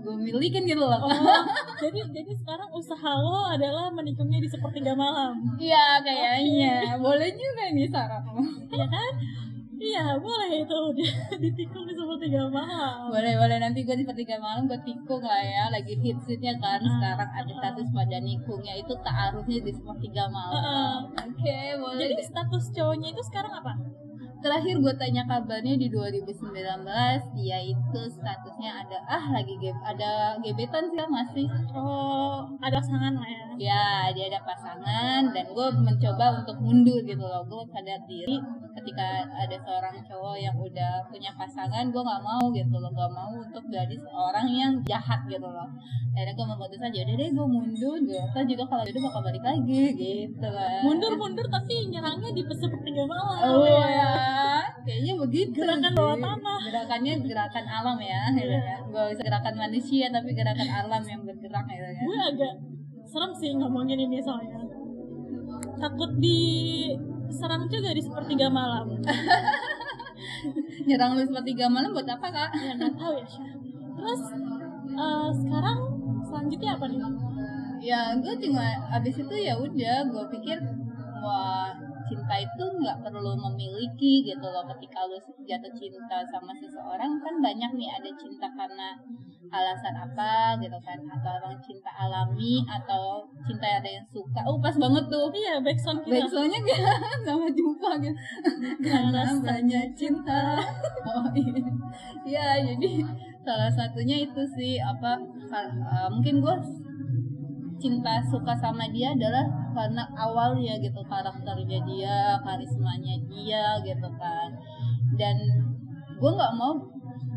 gue 0.03 0.15
milikin 0.19 0.67
gitu 0.67 0.83
loh. 0.83 0.99
Oh, 0.99 1.43
jadi 1.83 2.03
jadi 2.09 2.31
sekarang 2.35 2.69
usaha 2.73 3.11
lo 3.21 3.47
adalah 3.47 3.87
menikungnya 3.93 4.43
di 4.43 4.49
sepertiga 4.49 4.97
malam? 4.97 5.37
Iya 5.55 6.01
kayaknya. 6.03 6.97
Okay. 6.97 6.97
boleh 7.07 7.29
juga 7.33 7.63
nih 7.71 7.87
Sarah 7.87 8.23
iya 8.73 8.85
kan 8.89 9.11
Iya 9.77 10.17
boleh 10.17 10.65
itu 10.65 10.79
ditikung 11.43 11.85
di 11.85 11.93
sepertiga 11.93 12.49
malam. 12.49 13.13
Boleh 13.13 13.37
boleh 13.37 13.57
nanti 13.61 13.85
gue 13.85 13.93
di 13.93 14.03
sepertiga 14.03 14.41
malam 14.41 14.65
gue 14.65 14.79
tikung 14.81 15.21
lah 15.21 15.41
ya 15.41 15.69
lagi 15.69 15.93
hits 16.01 16.25
hitnya 16.25 16.57
kan 16.57 16.81
uh, 16.81 16.89
sekarang 16.97 17.29
ada 17.29 17.51
status 17.53 17.87
pada 17.93 18.17
nikungnya 18.17 18.73
itu 18.73 18.93
taarufnya 19.05 19.61
di 19.61 19.71
sepertiga 19.71 20.25
malam. 20.33 20.61
Uh, 20.65 20.97
Oke 21.29 21.45
okay, 21.45 21.77
boleh. 21.77 22.09
Jadi 22.09 22.23
status 22.25 22.63
cowoknya 22.73 23.09
itu 23.13 23.21
sekarang 23.29 23.53
apa? 23.53 23.73
Terakhir 24.43 24.75
gue 24.77 24.93
tanya 24.95 25.23
kabarnya 25.25 25.75
di 25.77 25.87
2019 25.89 26.53
dia 27.37 27.59
itu 27.61 28.01
statusnya 28.09 28.71
ada 28.85 28.97
ah 29.09 29.25
lagi 29.33 29.53
ge 29.57 29.73
ada 29.81 30.37
gebetan 30.41 30.87
sih 30.93 31.01
masih 31.09 31.47
oh 31.73 32.45
ada 32.61 32.77
pasangan 32.77 33.13
lah 33.17 33.29
ya? 33.29 33.43
Ya 33.57 33.85
dia 34.13 34.25
ada 34.29 34.41
pasangan 34.45 35.33
dan 35.33 35.45
gue 35.49 35.67
mencoba 35.81 36.45
untuk 36.45 36.57
mundur 36.61 37.01
gitu 37.01 37.25
loh. 37.25 37.41
Gue 37.49 37.65
sadar 37.73 37.97
diri 38.05 38.37
ketika 38.77 39.25
ada 39.33 39.57
seorang 39.57 39.97
cowok 40.05 40.37
yang 40.37 40.53
udah 40.53 41.01
punya 41.09 41.33
pasangan 41.33 41.89
gue 41.89 42.01
nggak 42.01 42.21
mau 42.21 42.43
gitu 42.53 42.77
loh. 42.77 42.91
Gak 42.97 43.11
mau 43.13 43.31
untuk 43.33 43.65
jadi 43.69 43.95
seorang 43.97 44.47
yang 44.49 44.73
jahat 44.85 45.25
gitu 45.25 45.45
loh. 45.45 45.69
Akhirnya 46.13 46.33
gue 46.33 46.47
memutuskan 46.49 46.91
jadi 46.93 47.11
deh 47.13 47.29
gue 47.33 47.47
mundur. 47.49 47.97
Gue 48.05 48.43
juga 48.45 48.63
kalau 48.69 48.83
itu 48.85 48.99
bakal 49.01 49.21
balik 49.25 49.43
lagi 49.43 49.83
gitu 49.97 50.47
kan. 50.47 50.81
Mundur 50.85 51.13
mundur 51.17 51.45
tapi 51.49 51.89
nyerangnya 51.89 52.29
di 52.33 52.41
sepertiga 52.45 53.03
malam 53.05 53.37
oh 53.41 53.65
ya 53.65 54.26
kayaknya 54.83 55.13
begitu. 55.19 55.59
Gerakan 55.61 55.93
bawah 55.93 56.17
tanah. 56.17 56.59
Gerakannya 56.67 57.13
gerakan 57.23 57.65
alam 57.65 57.97
ya 58.01 58.21
gitu 58.33 58.53
ya. 58.53 58.77
Gak 58.87 59.05
usah 59.13 59.23
gerakan 59.25 59.55
manusia 59.57 60.05
tapi 60.09 60.29
gerakan 60.33 60.69
alam 60.69 61.03
yang 61.03 61.21
bergerak 61.23 61.65
gitu 61.67 61.87
ya. 61.87 62.01
Gue 62.03 62.19
agak 62.35 62.53
serem 63.07 63.31
sih 63.35 63.51
ngomongin 63.55 63.99
ini 63.99 64.17
soalnya. 64.19 64.63
Takut 65.77 66.11
di 66.17 66.39
serang 67.29 67.67
juga 67.67 67.93
di 67.93 68.01
sepertiga 68.01 68.47
malam. 68.47 68.87
Nyerang 70.87 71.19
lu 71.19 71.23
sepertiga 71.27 71.67
malam 71.67 71.91
buat 71.91 72.07
apa 72.07 72.27
kak? 72.31 72.49
Ya 72.55 72.71
nggak 72.79 72.93
tahu 72.95 73.13
ya 73.19 73.25
Syah. 73.27 73.53
Terus 73.97 74.21
uh, 74.95 75.29
sekarang 75.33 75.77
selanjutnya 76.25 76.71
apa 76.77 76.85
nih? 76.89 76.99
Ya 77.77 78.01
gue 78.17 78.33
cuma 78.41 78.65
abis 78.89 79.15
itu 79.21 79.35
ya 79.37 79.53
udah 79.59 79.97
gue 80.09 80.23
pikir 80.37 80.57
wah 81.21 81.86
cinta 82.27 82.43
itu 82.43 82.65
nggak 82.83 82.99
perlu 83.07 83.39
memiliki 83.39 84.27
gitu 84.27 84.43
loh. 84.43 84.67
Ketika 84.67 85.07
lu 85.07 85.15
jatuh 85.47 85.71
cinta 85.71 86.19
sama 86.27 86.51
seseorang 86.59 87.23
kan 87.23 87.39
banyak 87.39 87.71
nih 87.79 87.87
ada 87.87 88.11
cinta 88.19 88.51
karena 88.51 88.91
alasan 89.47 89.95
apa 89.95 90.59
gitu 90.59 90.75
kan? 90.83 90.99
Atau 91.07 91.31
orang 91.39 91.55
cinta 91.63 91.87
alami 91.95 92.67
atau 92.67 93.23
cinta 93.47 93.79
ada 93.79 93.87
yang 93.87 94.03
suka. 94.11 94.43
Oh 94.43 94.59
pas 94.59 94.75
banget 94.75 95.07
tuh. 95.07 95.31
Iya 95.31 95.63
backsound 95.63 96.03
kita. 96.03 96.27
Backsoundnya 96.27 96.59
kan 96.67 96.83
sama 97.31 97.47
jumpa 97.47 97.89
gitu. 98.03 98.19
Karena 98.83 99.23
banyak 99.39 99.87
cinta. 99.95 100.59
oh 101.07 101.31
iya. 101.31 101.63
Ya 102.27 102.47
jadi 102.59 103.07
salah 103.39 103.71
satunya 103.71 104.27
itu 104.27 104.43
sih 104.59 104.75
apa 104.83 105.15
uh, 105.55 106.11
mungkin 106.11 106.43
gue 106.43 106.55
cinta 107.77 108.21
suka 108.29 108.53
sama 108.57 108.89
dia 108.89 109.13
adalah 109.13 109.45
karena 109.73 110.03
awalnya 110.17 110.77
gitu 110.81 111.01
karakternya 111.05 111.79
dia 111.85 112.17
karismanya 112.41 113.15
dia 113.29 113.77
gitu 113.85 114.09
kan. 114.17 114.49
Dan 115.17 115.37
gue 116.17 116.31
nggak 116.33 116.53
mau 116.57 116.73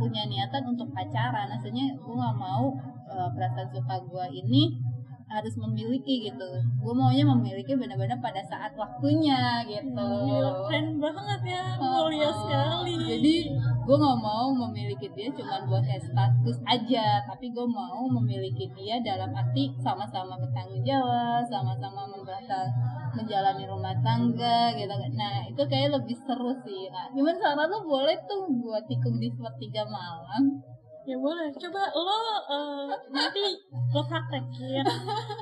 punya 0.00 0.24
niatan 0.24 0.64
untuk 0.64 0.88
pacaran 0.96 1.52
maksudnya 1.52 1.92
gue 1.92 2.14
nggak 2.16 2.38
mau 2.40 2.72
uh, 3.12 3.28
perasaan 3.36 3.68
suka 3.68 4.00
gue 4.00 4.26
ini 4.40 4.72
harus 5.30 5.54
memiliki 5.54 6.26
gitu. 6.26 6.48
Gue 6.82 6.92
maunya 6.92 7.22
memiliki 7.22 7.78
benar-benar 7.78 8.18
pada 8.18 8.42
saat 8.50 8.74
waktunya 8.74 9.62
gitu. 9.64 10.08
Gila, 10.26 10.66
keren 10.66 10.98
banget 10.98 11.40
ya. 11.46 11.64
Mulia 11.78 12.26
uh, 12.26 12.34
sekali. 12.34 12.94
Jadi 13.06 13.34
gue 13.86 13.96
nggak 13.96 14.18
mau 14.18 14.50
memiliki 14.66 15.06
dia 15.14 15.30
cuma 15.30 15.62
buat 15.70 15.86
kayak 15.86 16.02
status 16.02 16.58
aja. 16.66 17.22
Tapi 17.30 17.54
gue 17.54 17.66
mau 17.66 18.10
memiliki 18.20 18.66
dia 18.74 18.98
dalam 19.00 19.30
arti 19.30 19.70
sama-sama 19.78 20.34
bertanggung 20.36 20.82
jawab 20.82 21.46
sama-sama 21.46 22.10
membaca 22.10 22.66
menjalani 23.14 23.64
rumah 23.66 23.94
tangga 24.06 24.70
gitu 24.78 24.94
nah 25.18 25.42
itu 25.46 25.62
kayak 25.66 25.98
lebih 25.98 26.16
seru 26.22 26.54
sih 26.62 26.86
nah, 26.94 27.10
cuman 27.10 27.34
saran 27.38 27.66
lo 27.66 27.82
boleh 27.82 28.14
tuh 28.26 28.46
buat 28.62 28.86
tikung 28.86 29.18
di 29.18 29.28
sepertiga 29.34 29.82
malam 29.90 30.62
ya 31.10 31.18
boleh. 31.18 31.50
Coba 31.58 31.82
lo 31.90 32.18
uh, 32.46 32.86
nanti 33.10 33.42
lo 33.90 34.02
praktekin. 34.06 34.86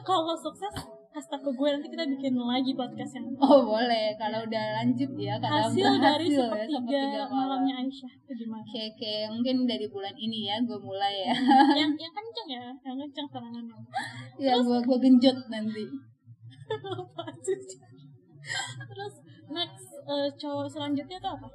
Kalau 0.09 0.33
sukses 0.33 0.73
kasih 1.13 1.41
ke 1.45 1.51
gue. 1.53 1.69
Nanti 1.69 1.89
kita 1.93 2.05
bikin 2.09 2.41
lagi 2.41 2.73
podcast 2.73 3.21
yang 3.21 3.29
oh 3.37 3.69
boleh. 3.69 4.17
Kalau 4.17 4.49
udah 4.49 4.65
lanjut 4.81 5.13
ya 5.21 5.37
kalau 5.37 5.69
hasil 5.69 5.93
dari 6.01 6.33
hasil, 6.33 6.49
sepertiga, 6.49 6.89
ya, 6.89 7.05
sepertiga 7.05 7.25
malamnya 7.29 7.75
Aisyah 7.85 8.13
itu 8.17 8.33
gimana? 8.47 8.65
Oke 8.65 8.81
oke. 8.97 9.13
Mungkin 9.37 9.57
dari 9.69 9.87
bulan 9.93 10.15
ini 10.17 10.49
ya 10.49 10.57
gue 10.65 10.79
mulai 10.81 11.29
ya. 11.29 11.35
Yang 11.77 11.93
yang 12.01 12.15
kenceng 12.17 12.49
ya 12.49 12.65
yang 12.89 12.97
kenceng 13.05 13.29
serangannya. 13.29 13.77
Ya 14.41 14.57
gue 14.57 14.79
gue 14.81 14.99
genjot 15.05 15.37
nanti. 15.53 15.85
Terus 18.89 19.15
next 19.49 19.89
uh, 20.09 20.29
cowok 20.37 20.69
selanjutnya 20.69 21.19
tuh 21.21 21.33
apa 21.37 21.49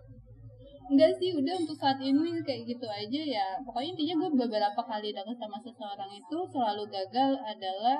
enggak 0.92 1.12
sih 1.20 1.32
udah 1.36 1.56
untuk 1.60 1.78
saat 1.80 2.00
ini 2.04 2.40
kayak 2.44 2.62
gitu 2.68 2.88
aja 2.88 3.22
ya. 3.24 3.48
Pokoknya 3.64 3.96
intinya 3.96 4.16
gue 4.24 4.30
beberapa 4.48 4.82
kali 4.84 5.16
deket 5.16 5.38
sama 5.40 5.58
seseorang 5.64 6.12
itu 6.12 6.38
selalu 6.52 6.84
gagal 6.92 7.32
adalah 7.44 8.00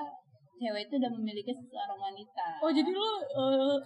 cewek 0.60 0.88
itu 0.88 0.94
udah 1.00 1.12
memiliki 1.16 1.52
seseorang 1.52 2.00
wanita. 2.00 2.48
Oh 2.64 2.72
jadi 2.72 2.92
lo 2.92 3.12
uh, 3.36 3.78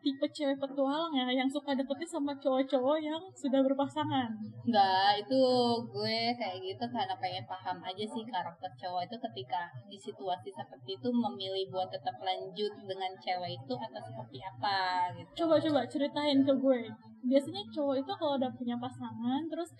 tipe 0.00 0.26
cewek 0.32 0.56
petualang 0.56 1.12
ya 1.12 1.28
yang 1.30 1.48
suka 1.48 1.76
deketin 1.76 2.08
sama 2.08 2.32
cowok-cowok 2.40 2.98
yang 3.00 3.20
sudah 3.36 3.60
berpasangan 3.60 4.32
Enggak, 4.60 5.24
itu 5.24 5.42
gue 5.88 6.18
kayak 6.36 6.56
gitu 6.60 6.84
karena 6.92 7.16
pengen 7.16 7.44
paham 7.48 7.80
aja 7.80 8.04
sih 8.04 8.24
karakter 8.28 8.70
cowok 8.76 9.08
itu 9.08 9.16
ketika 9.18 9.72
di 9.88 9.98
situasi 9.98 10.52
seperti 10.52 11.00
itu 11.00 11.08
memilih 11.08 11.72
buat 11.72 11.88
tetap 11.88 12.14
lanjut 12.20 12.72
dengan 12.84 13.10
cewek 13.18 13.56
itu 13.56 13.74
atau 13.74 14.00
seperti 14.04 14.38
apa 14.44 15.10
gitu. 15.16 15.44
Coba-coba 15.44 15.88
ceritain 15.88 16.44
ke 16.44 16.52
gue. 16.54 16.80
Biasanya 17.24 17.62
cowok 17.72 17.96
itu 18.04 18.12
kalau 18.14 18.34
udah 18.36 18.52
punya 18.54 18.76
pasangan 18.76 19.42
terus 19.48 19.70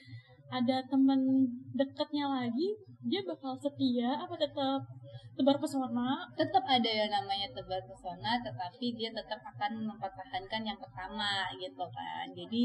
ada 0.51 0.83
temen 0.91 1.47
deketnya 1.79 2.27
lagi, 2.27 2.75
dia 3.07 3.23
bakal 3.23 3.55
setia 3.55 4.19
apa 4.19 4.35
tetap 4.35 4.83
tebar 5.37 5.57
pesona 5.57 6.29
tetap 6.37 6.65
ada 6.69 6.91
yang 6.91 7.09
namanya 7.09 7.49
tebar 7.57 7.81
pesona 7.89 8.37
tetapi 8.45 8.93
dia 8.93 9.09
tetap 9.09 9.41
akan 9.41 9.89
mempertahankan 9.89 10.63
yang 10.67 10.79
pertama 10.79 11.49
gitu 11.57 11.85
kan 11.93 12.27
jadi 12.37 12.65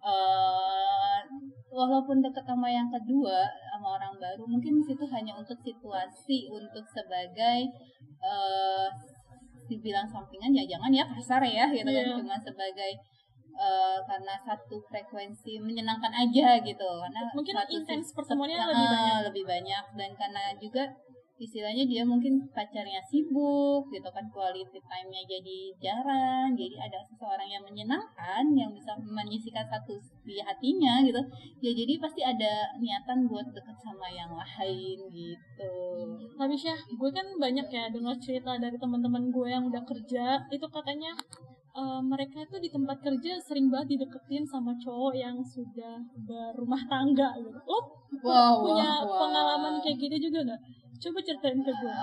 uh, 0.00 1.20
walaupun 1.68 2.24
dekat 2.24 2.46
sama 2.46 2.70
yang 2.70 2.88
kedua 2.88 3.44
sama 3.74 4.00
orang 4.00 4.14
baru 4.16 4.48
mungkin 4.48 4.80
situ 4.80 5.04
hanya 5.12 5.36
untuk 5.36 5.58
situasi 5.60 6.48
untuk 6.48 6.84
sebagai 6.88 7.68
uh, 8.24 8.88
dibilang 9.66 10.06
sampingan 10.06 10.54
ya 10.54 10.64
jangan 10.64 10.94
ya 10.94 11.04
kasar 11.10 11.42
ya 11.42 11.66
gitu 11.68 11.90
yeah. 11.90 12.06
kan 12.06 12.06
iya. 12.06 12.16
cuma 12.22 12.36
sebagai 12.38 12.92
uh, 13.58 13.98
karena 14.06 14.34
satu 14.46 14.78
frekuensi 14.86 15.58
menyenangkan 15.58 16.12
aja 16.14 16.62
gitu 16.62 16.88
karena 17.02 17.20
mungkin 17.34 17.54
intens 17.74 18.14
pertemuannya 18.14 18.62
lebih 18.62 18.86
banyak 18.86 19.18
lebih 19.32 19.44
banyak 19.44 19.84
dan 19.98 20.10
karena 20.14 20.42
juga 20.62 20.84
istilahnya 21.36 21.84
dia 21.84 22.00
mungkin 22.00 22.48
pacarnya 22.48 23.04
sibuk 23.04 23.84
gitu 23.92 24.08
kan 24.08 24.24
quality 24.32 24.80
time-nya 24.80 25.22
jadi 25.28 25.58
jarang 25.76 26.56
jadi 26.56 26.88
ada 26.88 27.04
seseorang 27.12 27.44
yang 27.44 27.60
menyenangkan 27.60 28.44
yang 28.56 28.72
bisa 28.72 28.96
menyisikan 29.04 29.68
satu 29.68 30.00
di 30.24 30.40
hatinya 30.40 31.04
gitu. 31.04 31.20
Ya 31.60 31.70
jadi 31.76 32.00
pasti 32.00 32.24
ada 32.24 32.72
niatan 32.80 33.28
buat 33.28 33.46
deket 33.52 33.76
sama 33.84 34.08
yang 34.08 34.32
lain 34.32 34.98
gitu. 35.12 35.76
Tapi 36.40 36.54
Syah 36.56 36.80
gue 36.88 37.10
kan 37.12 37.26
banyak 37.36 37.68
ya 37.68 37.84
dengar 37.92 38.16
cerita 38.16 38.56
dari 38.56 38.80
teman-teman 38.80 39.28
gue 39.28 39.48
yang 39.52 39.68
udah 39.68 39.84
kerja. 39.84 40.40
Itu 40.48 40.66
katanya 40.72 41.12
uh, 41.76 42.00
mereka 42.00 42.48
itu 42.48 42.56
di 42.64 42.72
tempat 42.72 42.96
kerja 43.04 43.36
sering 43.44 43.68
banget 43.68 44.00
dideketin 44.00 44.48
sama 44.48 44.72
cowok 44.80 45.12
yang 45.12 45.36
sudah 45.44 46.00
berumah 46.24 46.80
tangga 46.88 47.36
gitu. 47.44 47.60
Lo 47.60 47.78
wow, 48.24 48.64
punya 48.64 49.04
wow, 49.04 49.20
pengalaman 49.20 49.74
kayak 49.84 50.00
gitu 50.00 50.32
juga 50.32 50.48
nggak 50.48 50.62
Coba 51.02 51.18
ceritain 51.20 51.60
ke 51.60 51.72
gue. 51.72 51.96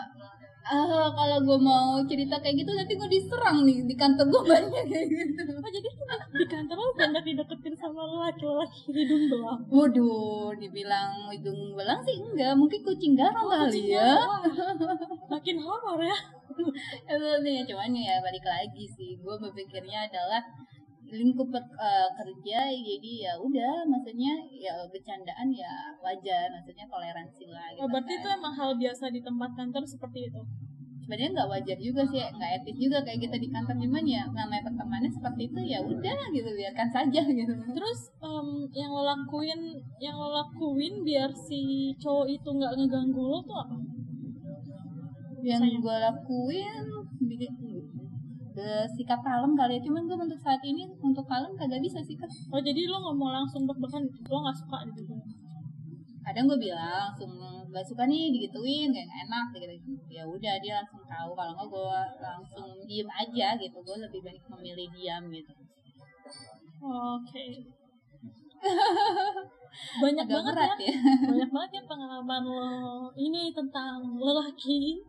Uh, 0.63 1.11
kalau 1.11 1.43
gue 1.43 1.59
mau 1.59 1.99
cerita 2.07 2.39
kayak 2.39 2.63
gitu 2.63 2.71
nanti 2.71 2.95
gue 2.95 3.09
diserang 3.11 3.67
nih 3.67 3.83
di 3.83 3.95
kantor 3.99 4.31
gue 4.31 4.43
banyak 4.47 4.85
kayak 4.87 5.07
gitu. 5.11 5.43
Oh 5.59 5.67
jadi 5.67 5.89
di 6.33 6.45
kantor 6.47 6.77
lo 6.79 6.91
banyak 6.95 7.23
dideketin 7.27 7.75
sama 7.75 8.31
laki-laki 8.31 8.95
hidung 8.95 9.27
belang? 9.27 9.59
Waduh, 9.67 10.55
dibilang 10.55 11.27
hidung 11.35 11.75
belang 11.75 11.99
sih 12.07 12.15
enggak, 12.15 12.55
mungkin 12.55 12.79
kucing 12.79 13.19
garang 13.19 13.43
oh, 13.43 13.51
kali 13.51 13.91
ya. 13.91 14.23
Makin 15.35 15.57
horor 15.59 15.99
ya. 15.99 16.17
Itu 17.11 17.27
nih, 17.43 17.67
cuman 17.67 17.91
ya 17.91 18.23
balik 18.23 18.47
lagi 18.47 18.87
sih, 18.87 19.19
gue 19.19 19.35
berpikirnya 19.35 20.07
adalah 20.07 20.47
lingkup 21.13 21.49
uh, 21.53 22.09
kerja 22.17 22.59
jadi 22.73 23.11
ya 23.29 23.33
udah 23.37 23.85
maksudnya 23.85 24.33
ya 24.49 24.73
bercandaan 24.89 25.53
ya 25.53 25.93
wajar 26.01 26.49
maksudnya 26.49 26.85
toleransi 26.89 27.45
lah 27.53 27.69
gitu 27.73 27.85
oh, 27.85 27.87
berarti 27.87 28.13
kan. 28.17 28.19
itu 28.19 28.27
emang 28.33 28.53
hal 28.57 28.71
biasa 28.75 29.05
di 29.13 29.21
tempat 29.21 29.51
kantor 29.53 29.83
seperti 29.85 30.33
itu? 30.33 30.41
Sebenarnya 31.03 31.35
nggak 31.35 31.49
wajar 31.51 31.77
juga 31.83 32.01
sih 32.07 32.23
nggak 32.23 32.51
etis 32.63 32.77
juga 32.79 33.03
kayak 33.03 33.19
kita 33.27 33.35
di 33.35 33.51
kantor 33.51 33.75
gimana 33.75 34.07
ya 34.07 34.23
namanya 34.31 34.63
pertemanan 34.71 35.11
seperti 35.11 35.51
itu 35.51 35.59
ya 35.67 35.79
udah 35.83 36.19
gitu 36.31 36.49
biarkan 36.49 36.89
saja 36.89 37.21
gitu. 37.39 37.53
Terus 37.75 37.99
um, 38.23 38.65
yang 38.71 38.89
lo 38.89 39.03
lakuin 39.03 39.83
yang 39.99 40.15
lo 40.15 40.31
lakuin 40.31 41.03
biar 41.03 41.29
si 41.35 41.91
cowok 41.99 42.27
itu 42.31 42.49
nggak 42.49 42.73
ngeganggu 42.79 43.19
lo 43.19 43.39
tuh 43.43 43.57
apa? 43.61 43.75
Yang 45.43 45.83
gue 45.83 45.97
lakuin 45.99 46.85
sikap 48.93 49.19
kalem 49.25 49.57
kali 49.57 49.77
ya. 49.77 49.81
Cuman 49.81 50.05
gue 50.05 50.17
untuk 50.17 50.39
saat 50.41 50.61
ini 50.61 50.85
untuk 51.01 51.25
kalem 51.25 51.53
kagak 51.57 51.81
bisa 51.81 51.99
sih 52.03 52.17
oh 52.53 52.61
jadi 52.61 52.85
lo 52.89 52.97
nggak 53.01 53.17
mau 53.17 53.31
langsung 53.33 53.65
deg-degan 53.65 54.03
lo 54.05 54.37
nggak 54.45 54.57
suka 54.57 54.77
gitu? 54.93 55.13
Kadang 56.23 56.47
gue 56.47 56.59
bilang 56.59 57.11
langsung 57.11 57.35
gak 57.73 57.83
suka 57.83 58.05
nih 58.05 58.31
digituin 58.31 58.93
kayak 58.93 59.09
gak 59.09 59.19
enak 59.27 59.45
gitu 59.57 59.65
ya 60.07 60.23
udah 60.23 60.55
dia 60.63 60.79
langsung 60.79 61.03
tahu. 61.03 61.29
Kalau 61.35 61.51
nggak 61.57 61.67
gue 61.67 61.99
langsung 62.21 62.69
diem 62.87 63.09
aja 63.09 63.47
gitu. 63.59 63.77
Gue 63.83 63.97
lebih 63.99 64.21
banyak 64.23 64.45
memilih 64.47 64.87
diam 64.95 65.23
gitu. 65.33 65.51
Oke. 66.83 67.27
Okay. 67.27 67.51
banyak 70.03 70.25
Agak 70.29 70.35
banget 70.37 70.53
ya, 70.55 70.73
ya. 70.85 70.95
Banyak 71.27 71.49
banget 71.49 71.71
ya 71.75 71.83
pengalaman 71.89 72.43
lo 72.45 73.09
ini 73.17 73.49
tentang 73.51 74.05
lelaki 74.15 75.01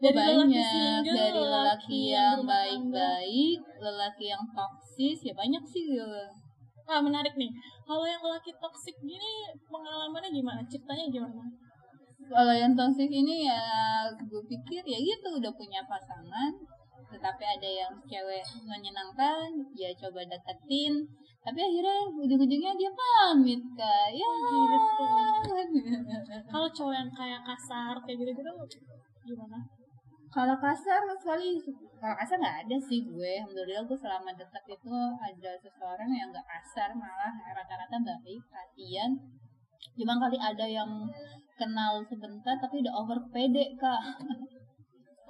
dari 0.00 0.16
banyak. 0.16 0.48
single, 0.48 1.12
dari 1.12 1.40
lelaki 1.44 2.00
yang 2.16 2.40
baik-baik 2.48 3.58
lelaki 3.76 4.32
yang 4.32 4.44
toksis 4.56 5.20
ya 5.28 5.32
banyak 5.36 5.60
sih 5.68 5.92
gitu. 5.92 6.08
ah 6.90 6.98
menarik 6.98 7.36
nih. 7.38 7.52
Kalau 7.86 8.02
yang 8.02 8.18
lelaki 8.18 8.50
toksik 8.58 8.96
gini 8.98 9.46
pengalamannya 9.70 10.32
gimana? 10.34 10.60
Ceritanya 10.66 11.06
gimana? 11.06 11.44
Kalau 12.26 12.54
yang 12.56 12.72
toksik 12.74 13.06
ini 13.06 13.46
ya 13.46 13.62
gue 14.10 14.42
pikir 14.48 14.82
ya 14.82 14.98
gitu 14.98 15.28
udah 15.38 15.52
punya 15.54 15.84
pasangan. 15.86 16.50
Tetapi 17.10 17.44
ada 17.46 17.68
yang 17.68 17.92
cewek 18.08 18.42
menyenangkan 18.66 19.46
ya 19.78 19.92
coba 20.02 20.26
deketin. 20.26 21.06
Tapi 21.40 21.60
akhirnya 21.62 21.98
ujung-ujungnya 22.10 22.72
dia 22.74 22.90
pamit 22.90 23.62
kak. 23.78 24.08
Ya 24.10 24.26
gitu. 24.26 25.06
kalau 26.52 26.68
cowok 26.74 26.94
yang 26.94 27.10
kayak 27.14 27.40
kasar 27.46 27.94
kayak 28.02 28.18
gitu 28.18 28.32
gitu 28.34 28.52
gimana 29.30 29.79
kalau 30.30 30.54
kasar 30.62 31.02
sekali 31.18 31.58
kalau 31.98 32.14
kasar 32.14 32.38
nggak 32.38 32.58
ada 32.66 32.76
sih 32.78 33.02
gue 33.02 33.42
alhamdulillah 33.42 33.82
gue 33.82 33.98
selama 33.98 34.30
dekat 34.38 34.64
itu 34.70 34.94
ada 35.18 35.50
seseorang 35.58 36.10
yang 36.14 36.30
nggak 36.30 36.46
kasar 36.46 36.94
malah 36.94 37.34
rata-rata 37.50 37.98
baik 38.22 38.42
perhatian 38.46 39.18
cuma 39.98 40.14
kali 40.22 40.38
ada 40.38 40.66
yang 40.70 41.10
kenal 41.58 41.98
sebentar 42.06 42.54
tapi 42.62 42.80
udah 42.80 42.94
over 42.94 43.18
pede 43.34 43.74
kak 43.74 44.02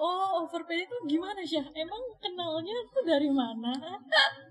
Oh, 0.01 0.41
over 0.41 0.65
pede 0.65 0.89
itu 0.89 0.97
gimana 1.05 1.45
sih? 1.45 1.61
Emang 1.61 2.01
kenalnya 2.25 2.73
tuh 2.89 3.05
dari 3.05 3.29
mana? 3.29 3.69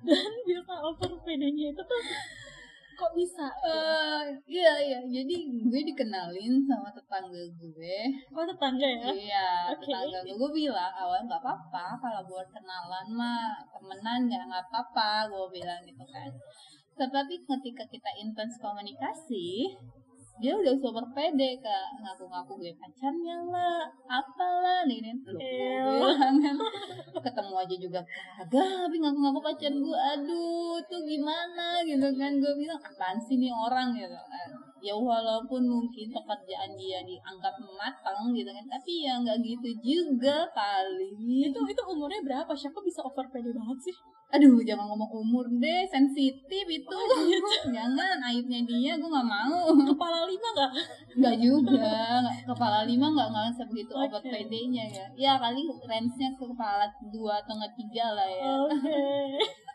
Dan 0.06 0.32
bisa 0.46 0.78
over 0.78 1.10
pedenya 1.26 1.74
itu 1.74 1.82
tuh 1.82 2.02
kok 3.00 3.16
bisa? 3.16 3.48
Uh, 3.64 4.28
iya 4.44 4.76
iya. 4.84 5.00
Jadi 5.08 5.36
gue 5.64 5.82
dikenalin 5.88 6.60
sama 6.68 6.92
tetangga 6.92 7.44
gue. 7.56 8.00
Oh 8.36 8.44
tetangga 8.44 8.84
ya? 8.84 9.08
Iya 9.16 9.50
okay. 9.72 9.88
tetangga 9.88 10.20
gue. 10.28 10.36
Gue 10.36 10.52
bilang 10.52 10.92
awal 11.00 11.24
nggak 11.24 11.40
apa-apa 11.40 11.96
kalau 12.04 12.22
buat 12.28 12.48
kenalan 12.52 13.08
mah 13.16 13.56
temenan 13.72 14.28
ya 14.28 14.44
nggak 14.44 14.68
apa-apa 14.68 15.32
gue 15.32 15.46
bilang 15.56 15.80
gitu 15.88 16.04
kan. 16.12 16.28
Tetapi 17.00 17.48
ketika 17.48 17.88
kita 17.88 18.12
intens 18.20 18.60
komunikasi 18.60 19.80
dia 20.40 20.56
udah 20.56 20.74
super 20.80 21.06
pede 21.12 21.60
kak. 21.60 21.88
Ngaku-ngaku 22.00 22.64
gue 22.64 22.74
pacarnya 22.80 23.38
lah 23.48 23.84
apalah 24.08 24.88
nih 24.88 25.04
nih 25.04 25.14
lu 25.28 25.40
bilang 25.40 26.36
kan 26.40 26.56
ketemu 27.20 27.54
aja 27.60 27.76
juga 27.76 28.00
kagak 28.40 28.88
tapi 28.88 28.98
ngaku-ngaku 29.04 29.40
pacar 29.44 29.74
gue. 29.76 29.98
Aduh 30.16 30.80
tuh 30.88 31.02
gimana 31.04 31.84
gitu 31.84 32.08
kan? 32.16 32.32
Gue 32.40 32.54
bilang 32.56 32.80
apaan 32.80 33.20
sih 33.20 33.36
nih 33.36 33.52
orang? 33.52 33.92
Gitu 33.92 34.16
kan 34.16 34.50
ya 34.80 34.96
walaupun 34.96 35.62
mungkin 35.68 36.08
pekerjaan 36.12 36.72
dia 36.80 37.04
dianggap 37.04 37.56
matang 37.76 38.32
gitu 38.32 38.50
kan 38.50 38.66
tapi 38.68 39.06
ya 39.06 39.20
nggak 39.20 39.40
gitu 39.44 39.70
juga 39.84 40.48
kali. 40.56 41.14
Itu 41.48 41.60
itu 41.68 41.82
umurnya 41.86 42.22
berapa? 42.24 42.52
Siapa 42.56 42.80
bisa 42.84 43.04
over 43.04 43.28
pede 43.32 43.52
banget 43.52 43.92
sih? 43.92 43.96
Aduh 44.30 44.62
jangan 44.62 44.86
ngomong 44.94 45.10
umur 45.26 45.46
deh 45.58 45.84
sensitif 45.90 46.66
itu. 46.70 46.94
Oh, 46.94 47.26
gitu. 47.26 47.74
jangan 47.74 48.22
aibnya 48.22 48.62
dia 48.62 48.94
gue 48.94 49.10
nggak 49.10 49.30
mau. 49.30 49.74
Kepala 49.90 50.30
lima 50.30 50.48
nggak? 50.54 50.72
Nggak 51.18 51.36
juga 51.42 51.94
gak, 52.22 52.38
kepala 52.46 52.86
lima 52.86 53.10
nggak 53.10 53.30
nggak 53.34 53.50
sebegitu 53.58 53.94
okay. 53.98 54.06
over 54.06 54.22
pedenya 54.22 54.86
ya. 54.86 55.06
Ya 55.18 55.34
kali 55.42 55.66
range 55.90 56.16
nya 56.22 56.30
ke 56.38 56.46
kepala 56.46 56.86
dua 57.10 57.42
atau 57.42 57.58
tiga 57.74 58.06
lah 58.14 58.30
ya. 58.30 58.46
Okay. 58.70 59.66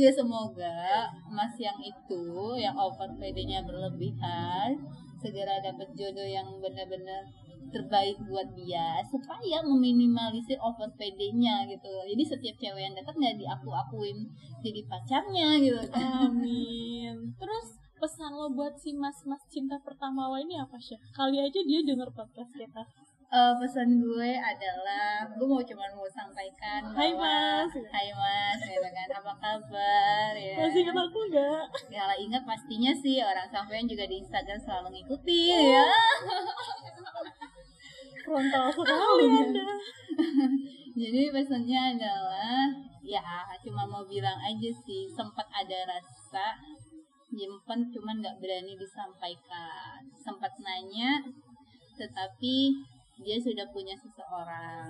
Ya 0.00 0.10
semoga 0.16 1.12
mas 1.28 1.52
yang 1.60 1.76
itu 1.84 2.56
yang 2.56 2.72
over 2.72 3.12
pedenya 3.20 3.60
berlebihan 3.60 4.80
segera 5.20 5.60
dapat 5.60 5.92
jodoh 5.92 6.24
yang 6.24 6.48
benar-benar 6.64 7.28
terbaik 7.70 8.16
buat 8.24 8.48
dia 8.56 8.98
supaya 9.06 9.60
meminimalisir 9.62 10.56
over 10.58 10.88
PD-nya 10.96 11.68
gitu 11.68 11.92
jadi 12.08 12.22
setiap 12.24 12.56
cewek 12.56 12.82
yang 12.82 12.96
dekat 12.96 13.14
nggak 13.14 13.36
diaku-akuin 13.36 14.26
jadi 14.64 14.80
pacarnya 14.88 15.48
gitu. 15.60 15.80
Amin. 15.96 17.36
Terus 17.36 17.66
pesan 18.00 18.32
lo 18.32 18.48
buat 18.56 18.80
si 18.80 18.96
mas-mas 18.96 19.44
cinta 19.52 19.76
pertama 19.84 20.32
lo 20.32 20.40
ini 20.40 20.56
apa 20.56 20.80
sih 20.80 20.96
kali 21.12 21.36
aja 21.36 21.60
dia 21.60 21.84
denger 21.84 22.08
podcast 22.16 22.48
kita 22.56 22.82
uh, 23.30 23.54
pesan 23.56 24.02
gue 24.02 24.30
adalah 24.36 25.24
gue 25.30 25.46
mau 25.46 25.62
cuma 25.62 25.86
mau 25.94 26.08
sampaikan 26.10 26.82
Hai 26.90 27.14
mas. 27.14 27.70
Hai 27.88 28.10
mas. 28.10 28.58
Gitu 28.66 28.88
kan? 28.90 29.08
Apa 29.22 29.32
kabar? 29.38 30.30
Ya 30.34 30.66
masih 30.66 30.82
ingat 30.84 30.98
aku 30.98 31.20
nggak? 31.30 31.64
Kalau 31.88 32.16
ingat 32.18 32.42
pastinya 32.42 32.92
sih 32.92 33.22
orang 33.22 33.46
sampean 33.48 33.86
juga 33.86 34.04
di 34.10 34.20
Instagram 34.20 34.58
selalu 34.58 34.88
ngikutin 34.98 35.58
oh. 35.62 35.70
ya. 35.70 35.86
Frontal 38.26 38.68
sekali 38.68 39.26
anda 39.26 39.64
jadi 41.00 41.32
pesannya 41.32 41.96
adalah 41.96 42.68
ya 43.00 43.24
cuma 43.64 43.88
mau 43.88 44.04
bilang 44.04 44.36
aja 44.36 44.70
sih 44.84 45.08
sempat 45.08 45.48
ada 45.48 45.88
rasa 45.88 46.60
nyimpen 47.32 47.88
cuman 47.94 48.20
nggak 48.20 48.36
berani 48.42 48.76
disampaikan. 48.76 50.02
Sempat 50.18 50.52
nanya 50.60 51.24
tetapi 51.96 52.80
dia 53.20 53.36
sudah 53.36 53.66
punya 53.68 53.92
seseorang. 53.96 54.88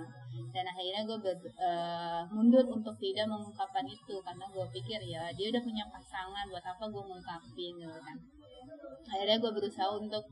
Dan 0.51 0.63
akhirnya 0.67 1.03
gue 1.07 1.17
uh, 1.59 2.23
mundur 2.31 2.63
untuk 2.71 2.95
tidak 2.99 3.27
mengungkapkan 3.27 3.85
itu. 3.87 4.15
Karena 4.23 4.45
gue 4.47 4.65
pikir 4.71 4.99
ya 5.03 5.31
dia 5.35 5.47
udah 5.51 5.63
punya 5.63 5.83
pasangan 5.91 6.45
buat 6.47 6.63
apa 6.63 6.83
gue 6.87 7.03
ngungkapin 7.03 7.73
gitu 7.79 7.99
kan. 7.99 8.17
Akhirnya 9.11 9.37
gue 9.39 9.51
berusaha 9.51 9.89
untuk 9.95 10.23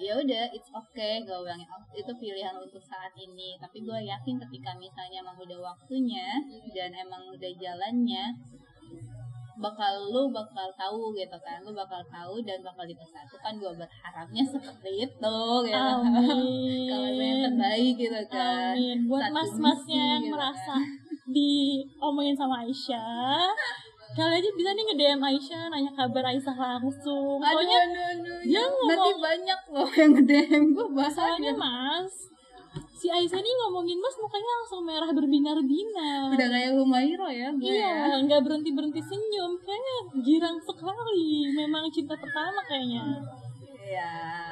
ya 0.00 0.16
udah 0.16 0.48
it's 0.56 0.72
okay 0.72 1.20
gue 1.20 1.38
bilang 1.44 1.60
itu 1.92 2.12
pilihan 2.16 2.56
untuk 2.56 2.80
saat 2.84 3.12
ini. 3.16 3.56
Tapi 3.60 3.84
gue 3.84 3.98
yakin 4.04 4.36
ketika 4.48 4.76
misalnya 4.76 5.24
emang 5.24 5.36
udah 5.40 5.58
waktunya 5.72 6.40
dan 6.76 6.92
emang 6.92 7.28
udah 7.32 7.52
jalannya 7.56 8.36
bakal 9.60 9.92
lu 10.08 10.32
bakal 10.32 10.66
tahu 10.74 11.12
gitu 11.12 11.36
kan 11.44 11.60
lu 11.60 11.76
bakal 11.76 12.00
tahu 12.08 12.40
dan 12.42 12.58
bakal 12.64 12.82
dipersatukan 12.88 13.52
gue 13.60 13.72
berharapnya 13.76 14.42
seperti 14.56 14.90
itu 15.04 15.36
gitu 15.68 15.94
kalau 16.88 17.08
yang 17.14 17.40
terbaik 17.44 17.94
gitu 18.00 18.20
kan 18.32 18.72
Amin. 18.72 19.04
buat 19.04 19.28
mas-masnya 19.28 20.18
yang 20.18 20.24
gitu 20.24 20.32
merasa 20.32 20.74
kan. 20.80 20.82
diomongin 21.28 22.34
sama 22.34 22.64
Aisyah 22.64 23.52
kali 24.16 24.42
aja 24.42 24.50
bisa 24.58 24.70
nih 24.74 24.84
nge-DM 24.90 25.20
Aisyah 25.22 25.62
nanya 25.70 25.92
kabar 25.94 26.24
Aisyah 26.34 26.56
langsung 26.56 27.38
soalnya 27.38 27.78
aduh, 27.78 27.94
aduh, 27.94 28.26
aduh. 28.26 28.38
dia 28.42 28.62
ngomong 28.66 28.90
nanti 28.90 29.10
banyak 29.22 29.60
loh 29.70 29.90
yang 29.94 30.10
nge-DM 30.16 30.64
gue 30.74 30.86
bahas 30.96 31.14
soalnya 31.14 31.52
mas 31.54 32.14
si 33.00 33.08
Aisyah 33.08 33.40
nih 33.40 33.54
ngomongin 33.64 33.96
mas 33.96 34.12
mukanya 34.20 34.52
langsung 34.60 34.84
merah 34.84 35.08
berbinar-binar. 35.08 36.36
Udah 36.36 36.48
kayak 36.52 36.76
Humairo 36.76 37.28
ya 37.32 37.48
iya 37.64 38.12
ya. 38.12 38.20
nggak 38.20 38.44
berhenti 38.44 38.76
berhenti 38.76 39.00
senyum. 39.00 39.56
Kayaknya 39.64 39.96
girang 40.20 40.60
sekali. 40.60 41.48
Memang 41.56 41.88
cinta 41.88 42.12
pertama 42.20 42.60
kayaknya. 42.68 43.24
Ya 43.88 44.49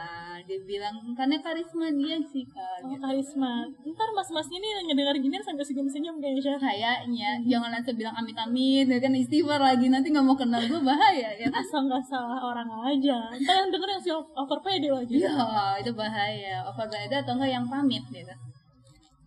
dia 0.49 0.65
bilang 0.65 0.97
karena 1.13 1.37
karisma 1.45 1.93
dia 1.93 2.17
sih 2.25 2.41
kan 2.49 2.81
oh, 2.89 2.97
karisma. 2.97 3.69
Ntar 3.85 4.09
mas-masnya 4.17 4.57
nih 4.57 4.71
ngedengar 4.89 5.17
gini 5.21 5.37
sampai 5.45 5.61
senyum-senyum 5.61 6.17
kayaknya 6.25 6.57
kayaknya. 6.57 7.31
Jangan 7.45 7.69
langsung 7.69 7.97
bilang 8.01 8.17
amit 8.17 8.33
amit 8.33 8.89
ya 8.89 8.97
kan 8.97 9.13
istighfar 9.13 9.61
lagi. 9.61 9.93
Nanti 9.93 10.09
nggak 10.09 10.25
mau 10.25 10.33
kenal 10.33 10.65
gue 10.65 10.81
bahaya 10.81 11.37
ya 11.37 11.53
asal 11.53 11.85
nggak 11.85 12.01
salah 12.09 12.41
orang 12.41 12.65
aja. 12.89 13.29
Ntar 13.37 13.55
yang 13.61 13.69
denger 13.69 13.89
yang 13.93 14.03
si 14.03 14.11
over 14.17 14.59
pede 14.65 14.89
lagi. 14.89 15.21
Iya 15.21 15.37
itu 15.85 15.93
bahaya. 15.93 16.65
Over 16.73 16.87
pede 16.89 17.15
atau 17.21 17.37
enggak 17.37 17.51
yang 17.53 17.65
pamit 17.69 18.05
gitu. 18.09 18.35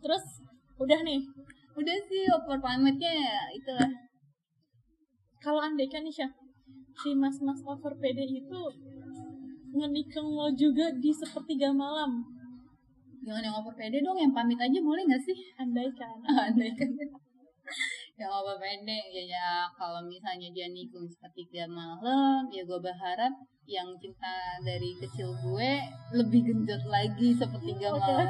Terus 0.02 0.24
udah 0.82 1.00
nih. 1.06 1.22
Udah 1.78 1.98
sih 2.10 2.26
over 2.34 2.58
pamitnya 2.58 3.14
ya 3.14 3.40
itulah. 3.54 3.90
Kalau 5.38 5.62
andai 5.62 5.86
kan 5.86 6.02
nih 6.02 6.18
si 6.98 7.10
mas-mas 7.14 7.62
over 7.62 7.94
pede 8.02 8.26
itu 8.26 8.62
ngenikeng 9.72 10.28
lo 10.28 10.52
juga 10.54 10.92
di 10.96 11.12
sepertiga 11.16 11.72
malam. 11.72 12.24
Jangan 13.22 13.42
yang 13.46 13.56
over 13.62 13.74
pede 13.78 14.02
dong 14.02 14.18
yang 14.18 14.34
pamit 14.34 14.58
aja 14.58 14.80
boleh 14.82 15.06
gak 15.06 15.22
sih? 15.22 15.38
Andaikan 15.62 16.20
andaikan 16.50 16.90
yang 18.22 18.30
over 18.38 18.58
pede 18.62 19.02
ya 19.10 19.24
ya 19.34 19.50
kalau 19.74 20.06
misalnya 20.06 20.54
dia 20.54 20.70
nikung 20.70 21.10
sepertiga 21.10 21.66
malam 21.66 22.46
ya 22.54 22.62
gue 22.62 22.78
berharap 22.78 23.34
yang 23.70 23.88
cinta 23.98 24.60
dari 24.62 24.94
kecil 25.00 25.34
gue 25.42 25.72
lebih 26.18 26.42
genjot 26.44 26.84
lagi 26.90 27.34
seperti 27.34 27.78
okay, 27.78 27.90
malam. 27.90 28.28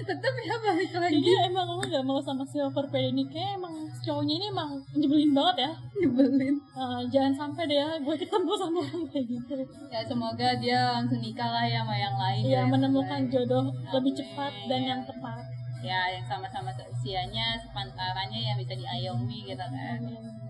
Okay. 0.00 0.06
tetap 0.16 0.32
ya 0.40 0.56
balik 0.64 0.92
lagi. 0.96 1.20
Jadi 1.20 1.32
emang 1.44 1.76
lo 1.76 1.84
gak 1.84 2.04
mau 2.04 2.20
sama 2.24 2.40
si 2.44 2.56
over 2.56 2.88
ini? 2.96 3.28
Kayak 3.28 3.60
emang 3.60 3.74
cowoknya 4.00 4.34
ini 4.40 4.46
emang 4.48 4.70
nyebelin 4.96 5.32
banget 5.36 5.56
ya. 5.68 5.72
Nyebelin. 6.04 6.56
Uh, 6.72 7.00
jangan 7.12 7.32
sampai 7.36 7.68
deh 7.68 7.76
ya 7.80 7.88
gue 8.00 8.14
ketemu 8.16 8.52
sama 8.56 8.78
orang 8.80 9.04
kayak 9.12 9.26
gitu. 9.28 9.54
Ya 9.92 10.00
semoga 10.04 10.48
dia 10.56 10.78
langsung 11.00 11.20
nikah 11.20 11.48
lah 11.48 11.64
ya 11.68 11.80
sama 11.84 11.94
yang 11.96 12.16
lain 12.16 12.42
ya, 12.44 12.62
menemukan 12.68 13.20
lain. 13.24 13.32
jodoh 13.32 13.66
Amin. 13.68 13.92
lebih 13.92 14.12
cepat 14.20 14.52
dan 14.68 14.80
yang 14.84 15.00
tepat 15.04 15.59
ya 15.80 16.00
yang 16.12 16.24
sama-sama 16.28 16.70
usianya 16.72 17.56
sepantarannya 17.60 18.40
yang 18.40 18.56
bisa 18.60 18.76
diayomi 18.76 19.48
gitu 19.48 19.64
kan 19.64 19.98
Amin 20.00 20.40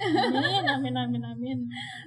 Amin, 0.80 0.96
amin, 0.96 1.20
amin. 1.20 1.58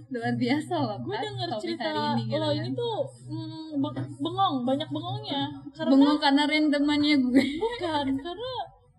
Luar 0.09 0.33
biasa 0.33 0.81
loh. 0.81 0.97
Gue 1.05 1.13
denger 1.13 1.49
cerita 1.61 1.93
ini, 1.93 2.25
gitu 2.25 2.41
lo 2.41 2.49
kan. 2.49 2.57
ini 2.57 2.69
tuh 2.73 2.97
mm, 3.29 3.77
bengong, 4.17 4.55
banyak 4.65 4.89
bengongnya. 4.89 5.41
Karena, 5.77 5.91
bengong 5.93 6.17
karena 6.17 6.43
randomannya 6.49 7.15
gue. 7.21 7.45
Bukan, 7.61 8.07
karena 8.17 8.53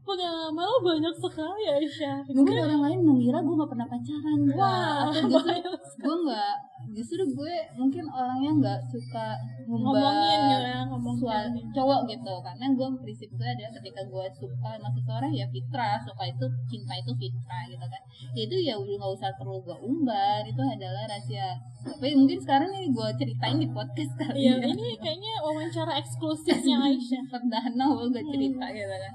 pengalaman 0.05 0.65
lo 0.69 0.79
banyak 0.85 1.15
sekali 1.17 1.65
Aisyah. 1.65 2.29
Mungkin 2.29 2.55
gue, 2.55 2.65
orang 2.69 2.81
lain 2.85 3.01
mengira 3.01 3.41
gue 3.41 3.55
gak 3.57 3.71
pernah 3.73 3.89
pacaran. 3.89 4.39
Wah, 4.53 5.09
atau 5.09 5.25
justru 5.33 6.05
gue 6.05 6.17
gak 6.29 6.57
justru 6.93 7.23
gue 7.25 7.55
mungkin 7.81 8.05
orangnya 8.13 8.51
nggak 8.61 8.81
suka 8.93 9.33
ngomongin 9.65 10.41
ya 10.61 10.85
ngomong 10.93 11.17
cowok 11.73 12.01
gitu. 12.13 12.35
Karena 12.45 12.67
gue 12.77 12.89
prinsip 13.01 13.33
gue 13.33 13.49
ada 13.49 13.67
ketika 13.81 14.05
gue 14.05 14.25
suka 14.37 14.71
sama 14.77 14.89
seseorang 14.93 15.33
ya 15.33 15.49
fitrah. 15.49 15.97
Suka 16.05 16.25
itu 16.29 16.47
cinta 16.69 16.93
itu 17.01 17.13
fitrah 17.17 17.65
gitu 17.73 17.87
kan. 17.89 18.03
Ya 18.37 18.43
itu 18.45 18.57
ya 18.61 18.75
udah 18.77 18.95
nggak 19.01 19.13
usah 19.17 19.33
perlu 19.41 19.65
gue 19.65 19.77
umbar. 19.81 20.45
Itu 20.45 20.61
adalah 20.61 21.09
rahasia. 21.09 21.57
Tapi 21.81 22.13
mungkin 22.13 22.37
sekarang 22.37 22.69
nih 22.69 22.93
gue 22.93 23.09
ceritain 23.17 23.57
di 23.57 23.69
podcast 23.73 24.13
kali 24.17 24.41
iya, 24.41 24.57
ya. 24.57 24.69
ini 24.69 24.97
kayaknya 25.01 25.33
wawancara 25.41 25.97
eksklusifnya 25.97 26.77
Aisyah. 26.93 27.25
Perdana 27.33 27.85
gue 27.89 28.23
cerita 28.29 28.69
hmm. 28.69 28.77
gitu 28.77 28.97
kan 29.01 29.15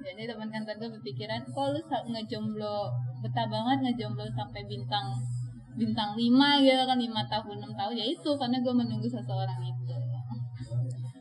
jadi 0.00 0.32
teman 0.32 0.48
kantor 0.48 0.74
gue 0.80 0.90
berpikiran 0.98 1.40
kok 1.44 1.66
lu 1.76 1.80
ngejomblo 1.84 2.76
betah 3.20 3.46
banget 3.46 3.78
ngejomblo 3.84 4.24
sampai 4.32 4.64
bintang 4.64 5.12
bintang 5.76 6.12
5 6.12 6.66
gitu 6.66 6.82
kan 6.84 6.98
5 6.98 7.32
tahun 7.32 7.56
6 7.62 7.78
tahun 7.78 7.94
ya 7.94 8.06
itu 8.10 8.30
karena 8.36 8.56
gue 8.60 8.74
menunggu 8.74 9.08
seseorang 9.08 9.60
itu. 9.64 9.94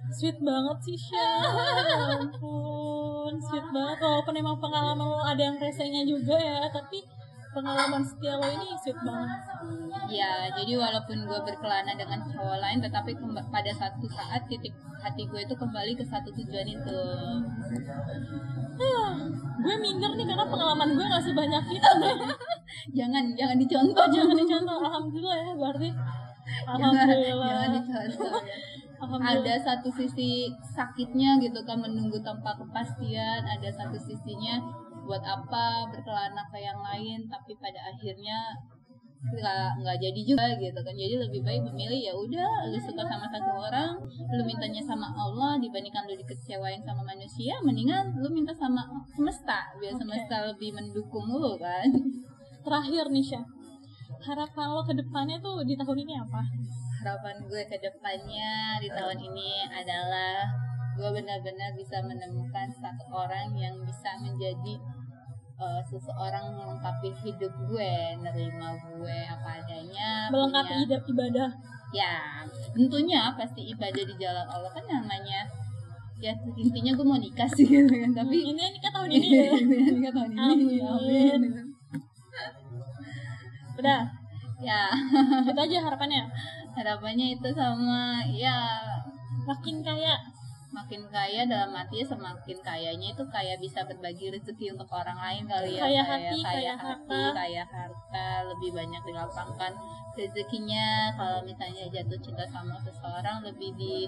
Sweet 0.10 0.42
banget 0.42 0.78
sih 0.82 0.98
Sya 0.98 1.22
ya 1.22 2.18
ampun 2.18 3.34
sweet 3.38 3.68
banget. 3.70 3.98
Walaupun 4.02 4.36
emang 4.36 4.58
pengalaman 4.58 5.06
lo 5.06 5.22
ada 5.22 5.38
yang 5.38 5.56
resenya 5.62 6.02
juga 6.02 6.34
ya 6.34 6.65
tapi 6.74 7.06
pengalaman 7.54 8.02
setia 8.02 8.36
lo 8.36 8.48
ini 8.50 8.74
sweet 8.82 9.00
banget. 9.06 9.39
Ya 10.10 10.50
jadi 10.50 10.74
walaupun 10.82 11.30
gue 11.30 11.39
berkelana 11.46 11.94
dengan 11.94 12.26
cowok 12.26 12.58
lain 12.58 12.80
tetapi 12.82 13.12
pada 13.54 13.72
satu 13.72 14.10
saat 14.10 14.42
titik 14.50 14.74
hati 15.00 15.24
gue 15.30 15.39
itu 15.46 15.56
kembali 15.56 15.94
ke 15.96 16.04
satu 16.04 16.34
tujuan 16.34 16.68
itu 16.68 17.00
pengalaman 20.50 20.90
gue 20.98 21.06
gak 21.06 21.24
sebanyak 21.24 21.64
itu 21.78 22.10
jangan 22.98 23.24
jangan 23.38 23.58
dicontoh. 23.58 24.06
Jangan 24.10 24.36
dicontoh. 24.36 24.78
Alhamdulillah 24.82 25.38
ya 25.38 25.52
berarti. 25.58 25.90
Alhamdulillah. 26.66 27.50
jangan, 27.50 27.70
jangan 27.70 27.70
dicontoh 27.78 28.42
ya. 28.44 28.58
Ada 29.00 29.56
satu 29.64 29.90
sisi 29.96 30.52
sakitnya 30.76 31.40
gitu 31.40 31.64
kan 31.64 31.80
menunggu 31.80 32.20
tanpa 32.20 32.58
kepastian. 32.60 33.42
Ada 33.48 33.70
satu 33.72 33.96
sisinya 33.96 34.60
buat 35.08 35.24
apa 35.26 35.90
berkelana 35.90 36.46
ke 36.54 36.62
yang 36.62 36.78
lain 36.86 37.26
tapi 37.26 37.58
pada 37.58 37.82
akhirnya 37.90 38.54
nggak 39.19 39.84
nggak 39.84 39.97
jadi 39.99 40.21
juga 40.23 40.45
gitu 40.55 40.79
kan. 40.79 40.95
Jadi 40.95 41.15
lebih 41.19 41.41
baik 41.43 41.62
memilih 41.67 41.99
ya 41.99 42.13
udah 42.15 42.71
lu 42.71 42.79
suka 42.79 43.03
sama 43.03 43.27
satu 43.27 43.51
orang 43.51 43.91
lu 44.32 44.41
mintanya 44.47 44.79
sama 44.79 45.12
Allah 45.12 45.60
dibandingkan 45.60 46.08
lu 46.08 46.15
dikecewain 46.15 46.79
sama 46.88 47.03
manusia 47.03 47.60
mendingan 47.60 48.15
lu 48.15 48.32
minta 48.32 48.55
sama 48.55 48.88
semesta 49.12 49.75
biar 49.84 49.91
okay. 49.91 49.99
semesta 49.99 50.36
lebih 50.47 50.71
mendukung 50.71 51.27
lu 51.27 51.60
kan. 51.60 51.88
Terakhir 52.65 53.12
nih 53.12 53.25
Syah. 53.36 53.45
Harapan 54.19 54.67
lo 54.75 54.84
ke 54.84 54.93
depannya 54.95 55.39
tuh 55.39 55.63
di 55.63 55.75
tahun 55.79 55.99
ini 56.03 56.13
apa? 56.19 56.41
Harapan 56.99 57.36
gue 57.47 57.63
ke 57.71 57.77
depannya 57.79 58.79
di 58.84 58.91
tahun 58.91 59.15
ini 59.15 59.63
adalah 59.71 60.43
gue 60.99 61.10
benar-benar 61.15 61.71
bisa 61.79 62.03
menemukan 62.03 62.67
satu 62.75 63.08
orang 63.15 63.55
yang 63.55 63.71
bisa 63.88 64.12
menjadi 64.19 64.75
uh, 65.60 65.82
seseorang 65.86 66.56
melengkapi 66.56 67.12
hidup 67.22 67.54
gue, 67.67 67.93
nerima 68.24 68.74
gue 68.80 69.17
apa 69.28 69.50
adanya, 69.62 70.32
melengkapi 70.32 70.74
hidup 70.88 71.04
ibadah. 71.06 71.50
Ya, 71.91 72.45
tentunya 72.74 73.34
pasti 73.36 73.69
ibadah 73.69 74.04
di 74.08 74.15
jalan 74.17 74.48
Allah 74.48 74.72
kan 74.72 74.86
namanya 74.88 75.45
ya 76.19 76.36
intinya 76.60 76.91
gue 77.00 77.06
mau 77.08 77.15
nikah 77.15 77.48
sih 77.48 77.63
gitu 77.72 77.88
kan 77.95 78.12
tapi 78.12 78.43
hmm, 78.43 78.52
ini 78.52 78.63
nikah 78.76 78.91
tahun 78.91 79.10
ini. 79.15 79.28
Ya 79.32 79.52
nikah 79.95 80.12
tahun 80.12 80.30
ini. 80.36 80.39
Amin, 80.43 80.82
amin. 80.84 81.41
udah. 83.80 84.04
Ya. 84.60 84.91
Itu 85.48 85.56
aja 85.56 85.78
harapannya. 85.88 86.28
Harapannya 86.76 87.39
itu 87.39 87.50
sama 87.56 88.19
ya. 88.28 88.84
Makin 89.48 89.80
kaya 89.80 90.19
makin 90.69 91.01
kaya 91.10 91.49
dalam 91.49 91.73
artinya 91.73 92.05
semakin 92.13 92.58
kayanya 92.62 93.08
itu 93.17 93.23
kayak 93.34 93.58
bisa 93.58 93.82
berbagi 93.89 94.29
rezeki 94.29 94.77
untuk 94.77 94.86
orang 94.93 95.17
lain 95.17 95.43
kali 95.49 95.77
ya 95.77 95.82
kaya 95.82 96.01
hati 96.05 96.38
kaya, 96.39 96.45
kaya 96.45 96.73
hati 96.77 97.10
harta. 97.10 97.34
kaya 97.34 97.63
harta 97.65 98.27
lebih 98.53 98.69
banyak 98.77 99.01
dilapangkan 99.01 99.73
rezekinya. 100.19 101.15
Kalau 101.15 101.39
misalnya 101.47 101.88
jatuh 101.89 102.19
cinta 102.19 102.43
sama 102.51 102.75
seseorang 102.84 103.41
lebih 103.45 103.71
di 103.79 104.05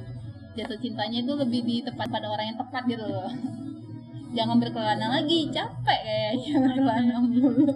jatuh 0.54 0.78
cintanya 0.78 1.24
itu 1.24 1.34
lebih 1.34 1.62
di 1.63 1.76
tepat 1.82 2.12
pada 2.12 2.28
orang 2.28 2.52
yang 2.52 2.60
tepat 2.60 2.84
gitu 2.86 3.06
loh. 3.08 3.32
Jangan 4.38 4.63
berkelana 4.63 5.08
lagi 5.19 5.52
capek 5.52 6.00
kayaknya 6.08 6.56
berkelana 6.63 7.15
mulu 7.19 7.67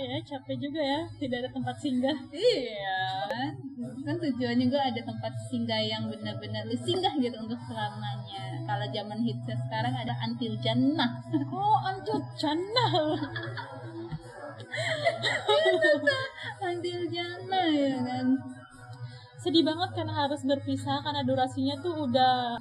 ya 0.00 0.18
capek 0.24 0.56
juga 0.56 0.80
ya 0.80 1.00
tidak 1.20 1.36
ada 1.44 1.50
tempat 1.52 1.76
singgah. 1.76 2.18
Iya 2.32 3.00
kan? 3.28 3.52
Kan 4.00 4.16
tujuannya 4.16 4.64
juga 4.66 4.80
ada 4.88 5.00
tempat 5.04 5.32
singgah 5.52 5.80
yang 5.80 6.08
benar-benar 6.08 6.64
lu 6.64 6.76
singgah 6.80 7.12
gitu 7.20 7.36
untuk 7.36 7.60
selamanya. 7.68 8.64
Kalau 8.64 8.86
zaman 8.88 9.18
hitsnya 9.20 9.56
sekarang 9.68 9.94
ada 9.94 10.14
antil 10.24 10.54
jannah. 10.64 11.10
Oh 11.52 11.78
antil 11.84 12.18
jannah. 12.40 12.92
Antil 16.60 17.00
jannah 17.10 17.66
ya 17.68 17.98
kan? 18.00 18.26
Sedih 19.40 19.64
banget 19.64 19.90
karena 19.96 20.14
harus 20.14 20.40
berpisah 20.44 21.00
karena 21.00 21.24
durasinya 21.24 21.74
tuh 21.80 22.08
udah 22.08 22.60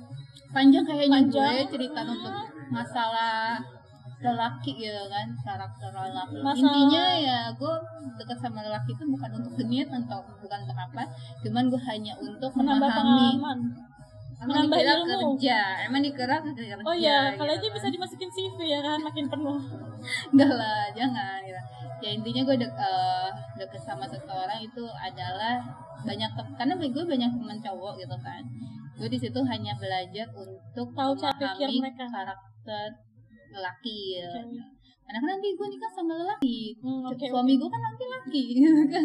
panjang 0.55 0.83
kayaknya. 0.87 1.27
Panjang. 1.27 1.53
gue 1.55 1.67
cerita 1.75 2.01
untuk 2.07 2.33
masalah 2.71 3.78
lelaki 4.19 4.71
gitu 4.75 5.03
kan 5.07 5.27
karakter 5.47 5.89
lelaki 5.95 6.43
Masa... 6.43 6.59
intinya 6.59 7.05
ya 7.15 7.39
gue 7.55 7.73
dekat 8.19 8.37
sama 8.43 8.59
lelaki 8.59 8.91
itu 8.91 9.03
bukan 9.07 9.31
untuk 9.39 9.53
genit 9.55 9.87
atau 9.87 10.19
bukan 10.43 10.59
untuk 10.67 10.75
apa 10.75 11.03
cuman 11.39 11.63
gue 11.71 11.81
hanya 11.87 12.13
untuk 12.19 12.51
menambah 12.59 12.89
memahami 12.91 13.39
pengalaman 13.39 13.59
emang 14.39 14.55
menambah 14.67 14.75
dikira 14.79 14.93
ilmu. 14.95 15.07
kerja 15.07 15.59
emang 15.87 16.01
dikira 16.03 16.35
kerja 16.43 16.75
oh 16.83 16.95
iya 16.95 17.31
gitu. 17.31 17.43
kalau 17.43 17.51
aja 17.55 17.67
bisa 17.71 17.87
dimasukin 17.87 18.31
CV 18.31 18.57
ya 18.67 18.79
kan 18.83 18.99
makin 18.99 19.25
penuh 19.31 19.59
enggak 20.35 20.51
lah 20.55 20.83
jangan 20.91 21.39
gitu. 21.43 21.61
ya 21.99 22.09
intinya 22.15 22.41
gue 22.47 22.55
dek, 22.59 22.71
uh, 22.75 23.31
deket 23.59 23.81
sama 23.83 24.03
seseorang 24.07 24.59
itu 24.63 24.83
adalah 24.99 25.59
banyak 26.07 26.31
karena 26.55 26.73
gue 26.75 27.03
banyak 27.07 27.31
teman 27.39 27.59
cowok 27.59 27.93
gitu 27.99 28.15
kan 28.19 28.43
gue 28.99 29.07
di 29.07 29.19
situ 29.19 29.39
hanya 29.47 29.71
belajar 29.79 30.27
untuk 30.35 30.91
tahu 30.91 31.11
memahami 31.15 31.79
mereka 31.79 32.03
karakter 32.07 32.87
lelaki 33.51 34.21
ya. 34.21 34.29
Karena 35.09 35.17
kan 35.25 35.29
nanti 35.33 35.47
gue 35.57 35.67
nikah 35.73 35.89
sama 35.89 36.13
lelaki, 36.21 36.77
hmm, 36.85 37.01
okay, 37.09 37.33
suami 37.33 37.57
okay. 37.57 37.65
gue 37.65 37.69
kan 37.73 37.81
laki-laki. 37.81 38.45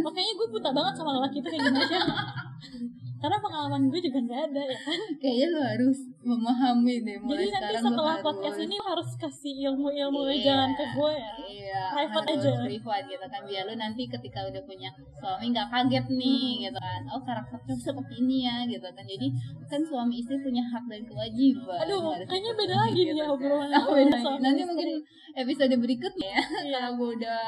Makanya 0.05 0.33
gue 0.37 0.47
buta 0.53 0.71
banget 0.77 0.95
sama 1.01 1.17
lelaki 1.17 1.41
itu 1.41 1.49
kayak 1.49 1.65
gimana 1.65 1.81
sih? 1.89 1.97
karena 3.25 3.41
pengalaman 3.41 3.89
gue 3.89 4.01
juga 4.05 4.19
nggak 4.21 4.41
ada 4.53 4.63
ya 4.69 4.79
kan? 4.85 5.01
Kayaknya 5.25 5.47
lo 5.49 5.61
harus 5.65 5.99
memahami 6.21 6.95
deh 7.01 7.17
mulai 7.25 7.49
jadi 7.49 7.49
nanti 7.57 7.75
setelah 7.81 8.17
podcast 8.21 8.59
ini 8.61 8.77
harus 8.77 9.09
kasih 9.17 9.55
ilmu-ilmu 9.73 10.21
iya, 10.29 10.45
jangan 10.45 10.71
ke 10.77 10.85
gue 10.93 11.13
ya. 11.17 11.33
Iya, 11.49 11.83
private 11.97 12.27
harus 12.29 12.45
aja. 12.45 12.53
private 12.69 13.07
gitu 13.09 13.27
kan 13.33 13.43
biar 13.49 13.63
lo 13.65 13.75
nanti 13.81 14.03
ketika 14.05 14.41
udah 14.45 14.63
punya 14.69 14.91
suami 15.17 15.47
nggak 15.57 15.69
kaget 15.73 16.07
nih 16.13 16.45
hmm. 16.45 16.63
gitu 16.69 16.79
kan. 16.85 17.01
Oh 17.17 17.21
karakternya 17.25 17.77
seperti 17.81 18.15
ini 18.21 18.37
ya 18.45 18.57
gitu 18.69 18.85
kan. 18.93 19.05
Jadi 19.09 19.29
kan 19.73 19.81
suami 19.81 20.21
istri 20.21 20.37
punya 20.45 20.61
hak 20.61 20.85
dan 20.85 21.03
kewajiban. 21.09 21.81
Aduh 21.81 22.05
kayaknya 22.29 22.53
beda 22.61 22.77
lagi 22.85 23.01
gitu 23.01 23.15
nih 23.17 23.25
obrolan 23.25 23.71
oh, 23.73 23.95
beda 23.95 24.19
nanti 24.43 24.63
mungkin 24.67 24.91
episode 25.39 25.75
berikutnya 25.79 26.29
ya 26.35 26.43
iya. 26.67 26.79
kalau 26.79 26.91
gue 26.99 27.11
udah 27.23 27.47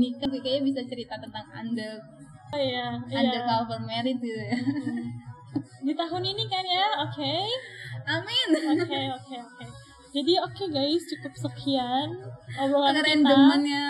nikah 0.00 0.28
kayaknya 0.40 0.62
bisa 0.72 0.80
cerita 0.88 1.14
tentang 1.20 1.46
anda 1.52 2.00
oh, 2.52 2.60
iya, 2.60 2.86
iya. 3.08 3.18
undercover 3.18 3.80
married 3.84 4.20
gitu 4.20 4.36
ya 4.36 4.56
hmm. 4.56 5.08
di 5.82 5.92
tahun 5.96 6.22
ini 6.22 6.44
kan 6.46 6.64
ya 6.64 6.86
oke 7.02 7.16
okay. 7.16 7.48
amin 8.06 8.46
oke 8.52 8.84
okay, 8.84 9.04
oke 9.10 9.24
okay, 9.24 9.40
oke 9.40 9.56
okay. 9.58 9.68
Jadi 10.12 10.36
oke 10.44 10.52
okay 10.52 10.68
guys, 10.68 11.08
cukup 11.08 11.32
sekian 11.32 12.20
obrolan 12.60 12.92
kita. 13.00 13.32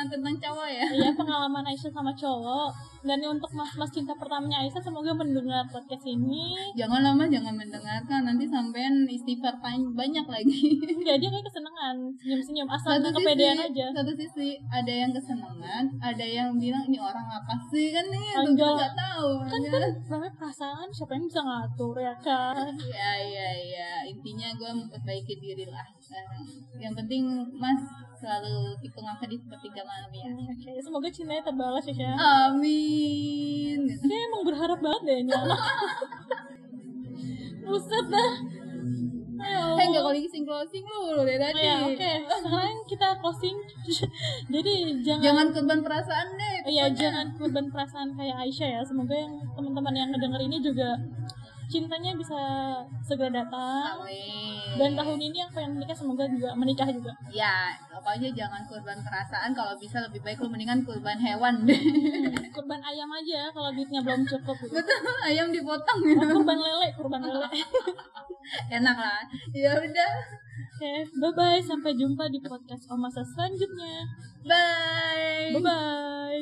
tentang 0.07 0.37
cowok 0.39 0.69
ya. 0.71 0.87
Iya, 0.95 1.11
pengalaman 1.19 1.67
Aisyah 1.67 1.91
sama 1.91 2.15
cowok. 2.15 2.71
Dan 3.03 3.19
untuk 3.27 3.51
mas-mas 3.51 3.91
cinta 3.91 4.15
pertamanya 4.15 4.63
Aisyah 4.63 4.83
semoga 4.83 5.11
mendengar 5.11 5.67
podcast 5.67 6.07
ini. 6.07 6.55
Jangan 6.79 7.03
lama 7.03 7.27
jangan 7.27 7.55
mendengarkan 7.59 8.21
nanti 8.23 8.47
sampean 8.47 9.03
istighfar 9.11 9.59
banyak 9.59 10.27
lagi. 10.27 10.63
Enggak, 10.87 11.17
dia 11.21 11.29
kayak 11.35 11.47
kesenangan, 11.51 11.97
senyum-senyum 12.23 12.69
asal 12.71 13.03
satu 13.03 13.11
kepedean 13.19 13.59
sisi, 13.59 13.67
aja. 13.75 13.87
Satu 13.91 14.13
sisi 14.15 14.49
ada 14.71 14.93
yang 14.93 15.11
kesenangan, 15.11 15.85
ada 15.99 16.27
yang 16.27 16.55
bilang 16.55 16.87
ini 16.87 16.99
orang 17.03 17.27
apa 17.27 17.55
sih 17.75 17.91
kan 17.91 18.07
nih 18.07 18.27
kita 18.39 18.71
nggak 18.71 18.95
tahu. 18.95 19.29
Kan 19.51 19.61
kan 19.67 19.83
namanya 20.07 20.35
perasaan 20.39 20.89
siapa 20.95 21.19
yang 21.19 21.27
bisa 21.27 21.41
ngatur 21.43 21.97
ya 21.99 22.15
kan? 22.23 22.71
Iya 22.79 23.13
iya 23.19 23.49
iya, 23.67 23.91
intinya 24.07 24.55
gue 24.55 24.71
memperbaiki 24.71 25.35
diri 25.43 25.67
lah 25.67 25.87
yang 26.83 26.95
penting 26.99 27.23
mas 27.57 27.81
selalu 28.23 28.79
hitung 28.79 29.03
angka 29.03 29.27
di 29.27 29.35
sepertiga 29.35 29.83
malam 29.83 30.11
ya 30.15 30.31
oke 30.31 30.55
okay. 30.55 30.79
semoga 30.79 31.11
cintanya 31.11 31.43
terbalas 31.43 31.87
ya 31.91 32.15
amin 32.47 33.81
dia 33.91 34.19
emang 34.31 34.43
berharap 34.47 34.79
banget 34.79 35.03
deh 35.03 35.19
ini 35.27 35.33
anak 35.35 35.61
buset 37.67 38.07
dah 38.07 38.33
Ayo. 39.43 39.75
Eh 39.75 39.87
nggak 39.91 40.05
closing 40.07 40.45
closing 40.47 40.85
lu 40.87 41.27
deh 41.27 41.35
tadi. 41.35 41.59
Oh, 41.59 41.67
ya, 41.67 41.77
Oke, 41.83 41.99
okay. 41.99 42.17
sekarang 42.47 42.79
kita 42.87 43.09
closing. 43.19 43.57
Jadi 44.55 44.73
jangan 45.03 45.23
jangan 45.23 45.47
korban 45.51 45.81
perasaan 45.83 46.29
deh. 46.39 46.57
Iya, 46.71 46.87
jangan 46.95 47.27
korban 47.35 47.67
perasaan 47.67 48.15
kayak 48.15 48.39
Aisyah 48.39 48.69
ya. 48.79 48.81
Semoga 48.87 49.19
yang 49.19 49.35
teman-teman 49.59 49.95
yang 49.99 50.09
ngedenger 50.15 50.47
ini 50.47 50.63
juga 50.63 50.95
cintanya 51.73 52.13
bisa 52.13 52.37
segera 53.01 53.41
datang. 53.41 54.05
Amin. 54.05 54.77
Dan 54.77 54.93
tahun 54.93 55.17
ini 55.17 55.37
yang 55.41 55.51
pengen 55.57 55.81
menikah 55.81 55.97
semoga 55.97 56.29
juga 56.29 56.53
menikah 56.53 56.85
juga. 56.93 57.17
Ya, 57.33 57.73
pokoknya 57.89 58.29
jangan 58.37 58.61
kurban 58.69 59.01
perasaan. 59.01 59.57
Kalau 59.57 59.73
bisa 59.81 60.05
lebih 60.05 60.21
baik 60.21 60.45
lu 60.45 60.53
mendingan 60.53 60.85
kurban 60.85 61.17
hewan 61.17 61.65
deh. 61.65 61.81
Hmm, 62.23 62.49
kurban 62.55 62.81
ayam 62.85 63.09
aja 63.11 63.51
kalau 63.51 63.73
duitnya 63.75 64.01
belum 64.05 64.23
cukup. 64.29 64.57
Gitu. 64.61 64.73
Betul, 64.77 65.17
ayam 65.25 65.49
dipotong. 65.51 66.01
Oh, 66.17 66.27
kurban 66.39 66.59
lele, 66.61 66.89
kurban 66.95 67.23
lele. 67.25 67.49
Enak 68.77 68.97
lah. 68.97 69.23
Ya 69.57 69.75
udah. 69.75 70.13
Oke, 70.83 70.85
okay, 70.85 70.99
bye 71.19 71.33
bye. 71.33 71.61
Sampai 71.63 71.95
jumpa 71.95 72.29
di 72.29 72.43
podcast 72.43 72.89
Omasa 72.91 73.23
selanjutnya. 73.23 74.07
Bye. 74.45 75.57
Bye 75.57 75.63
bye. 75.63 76.41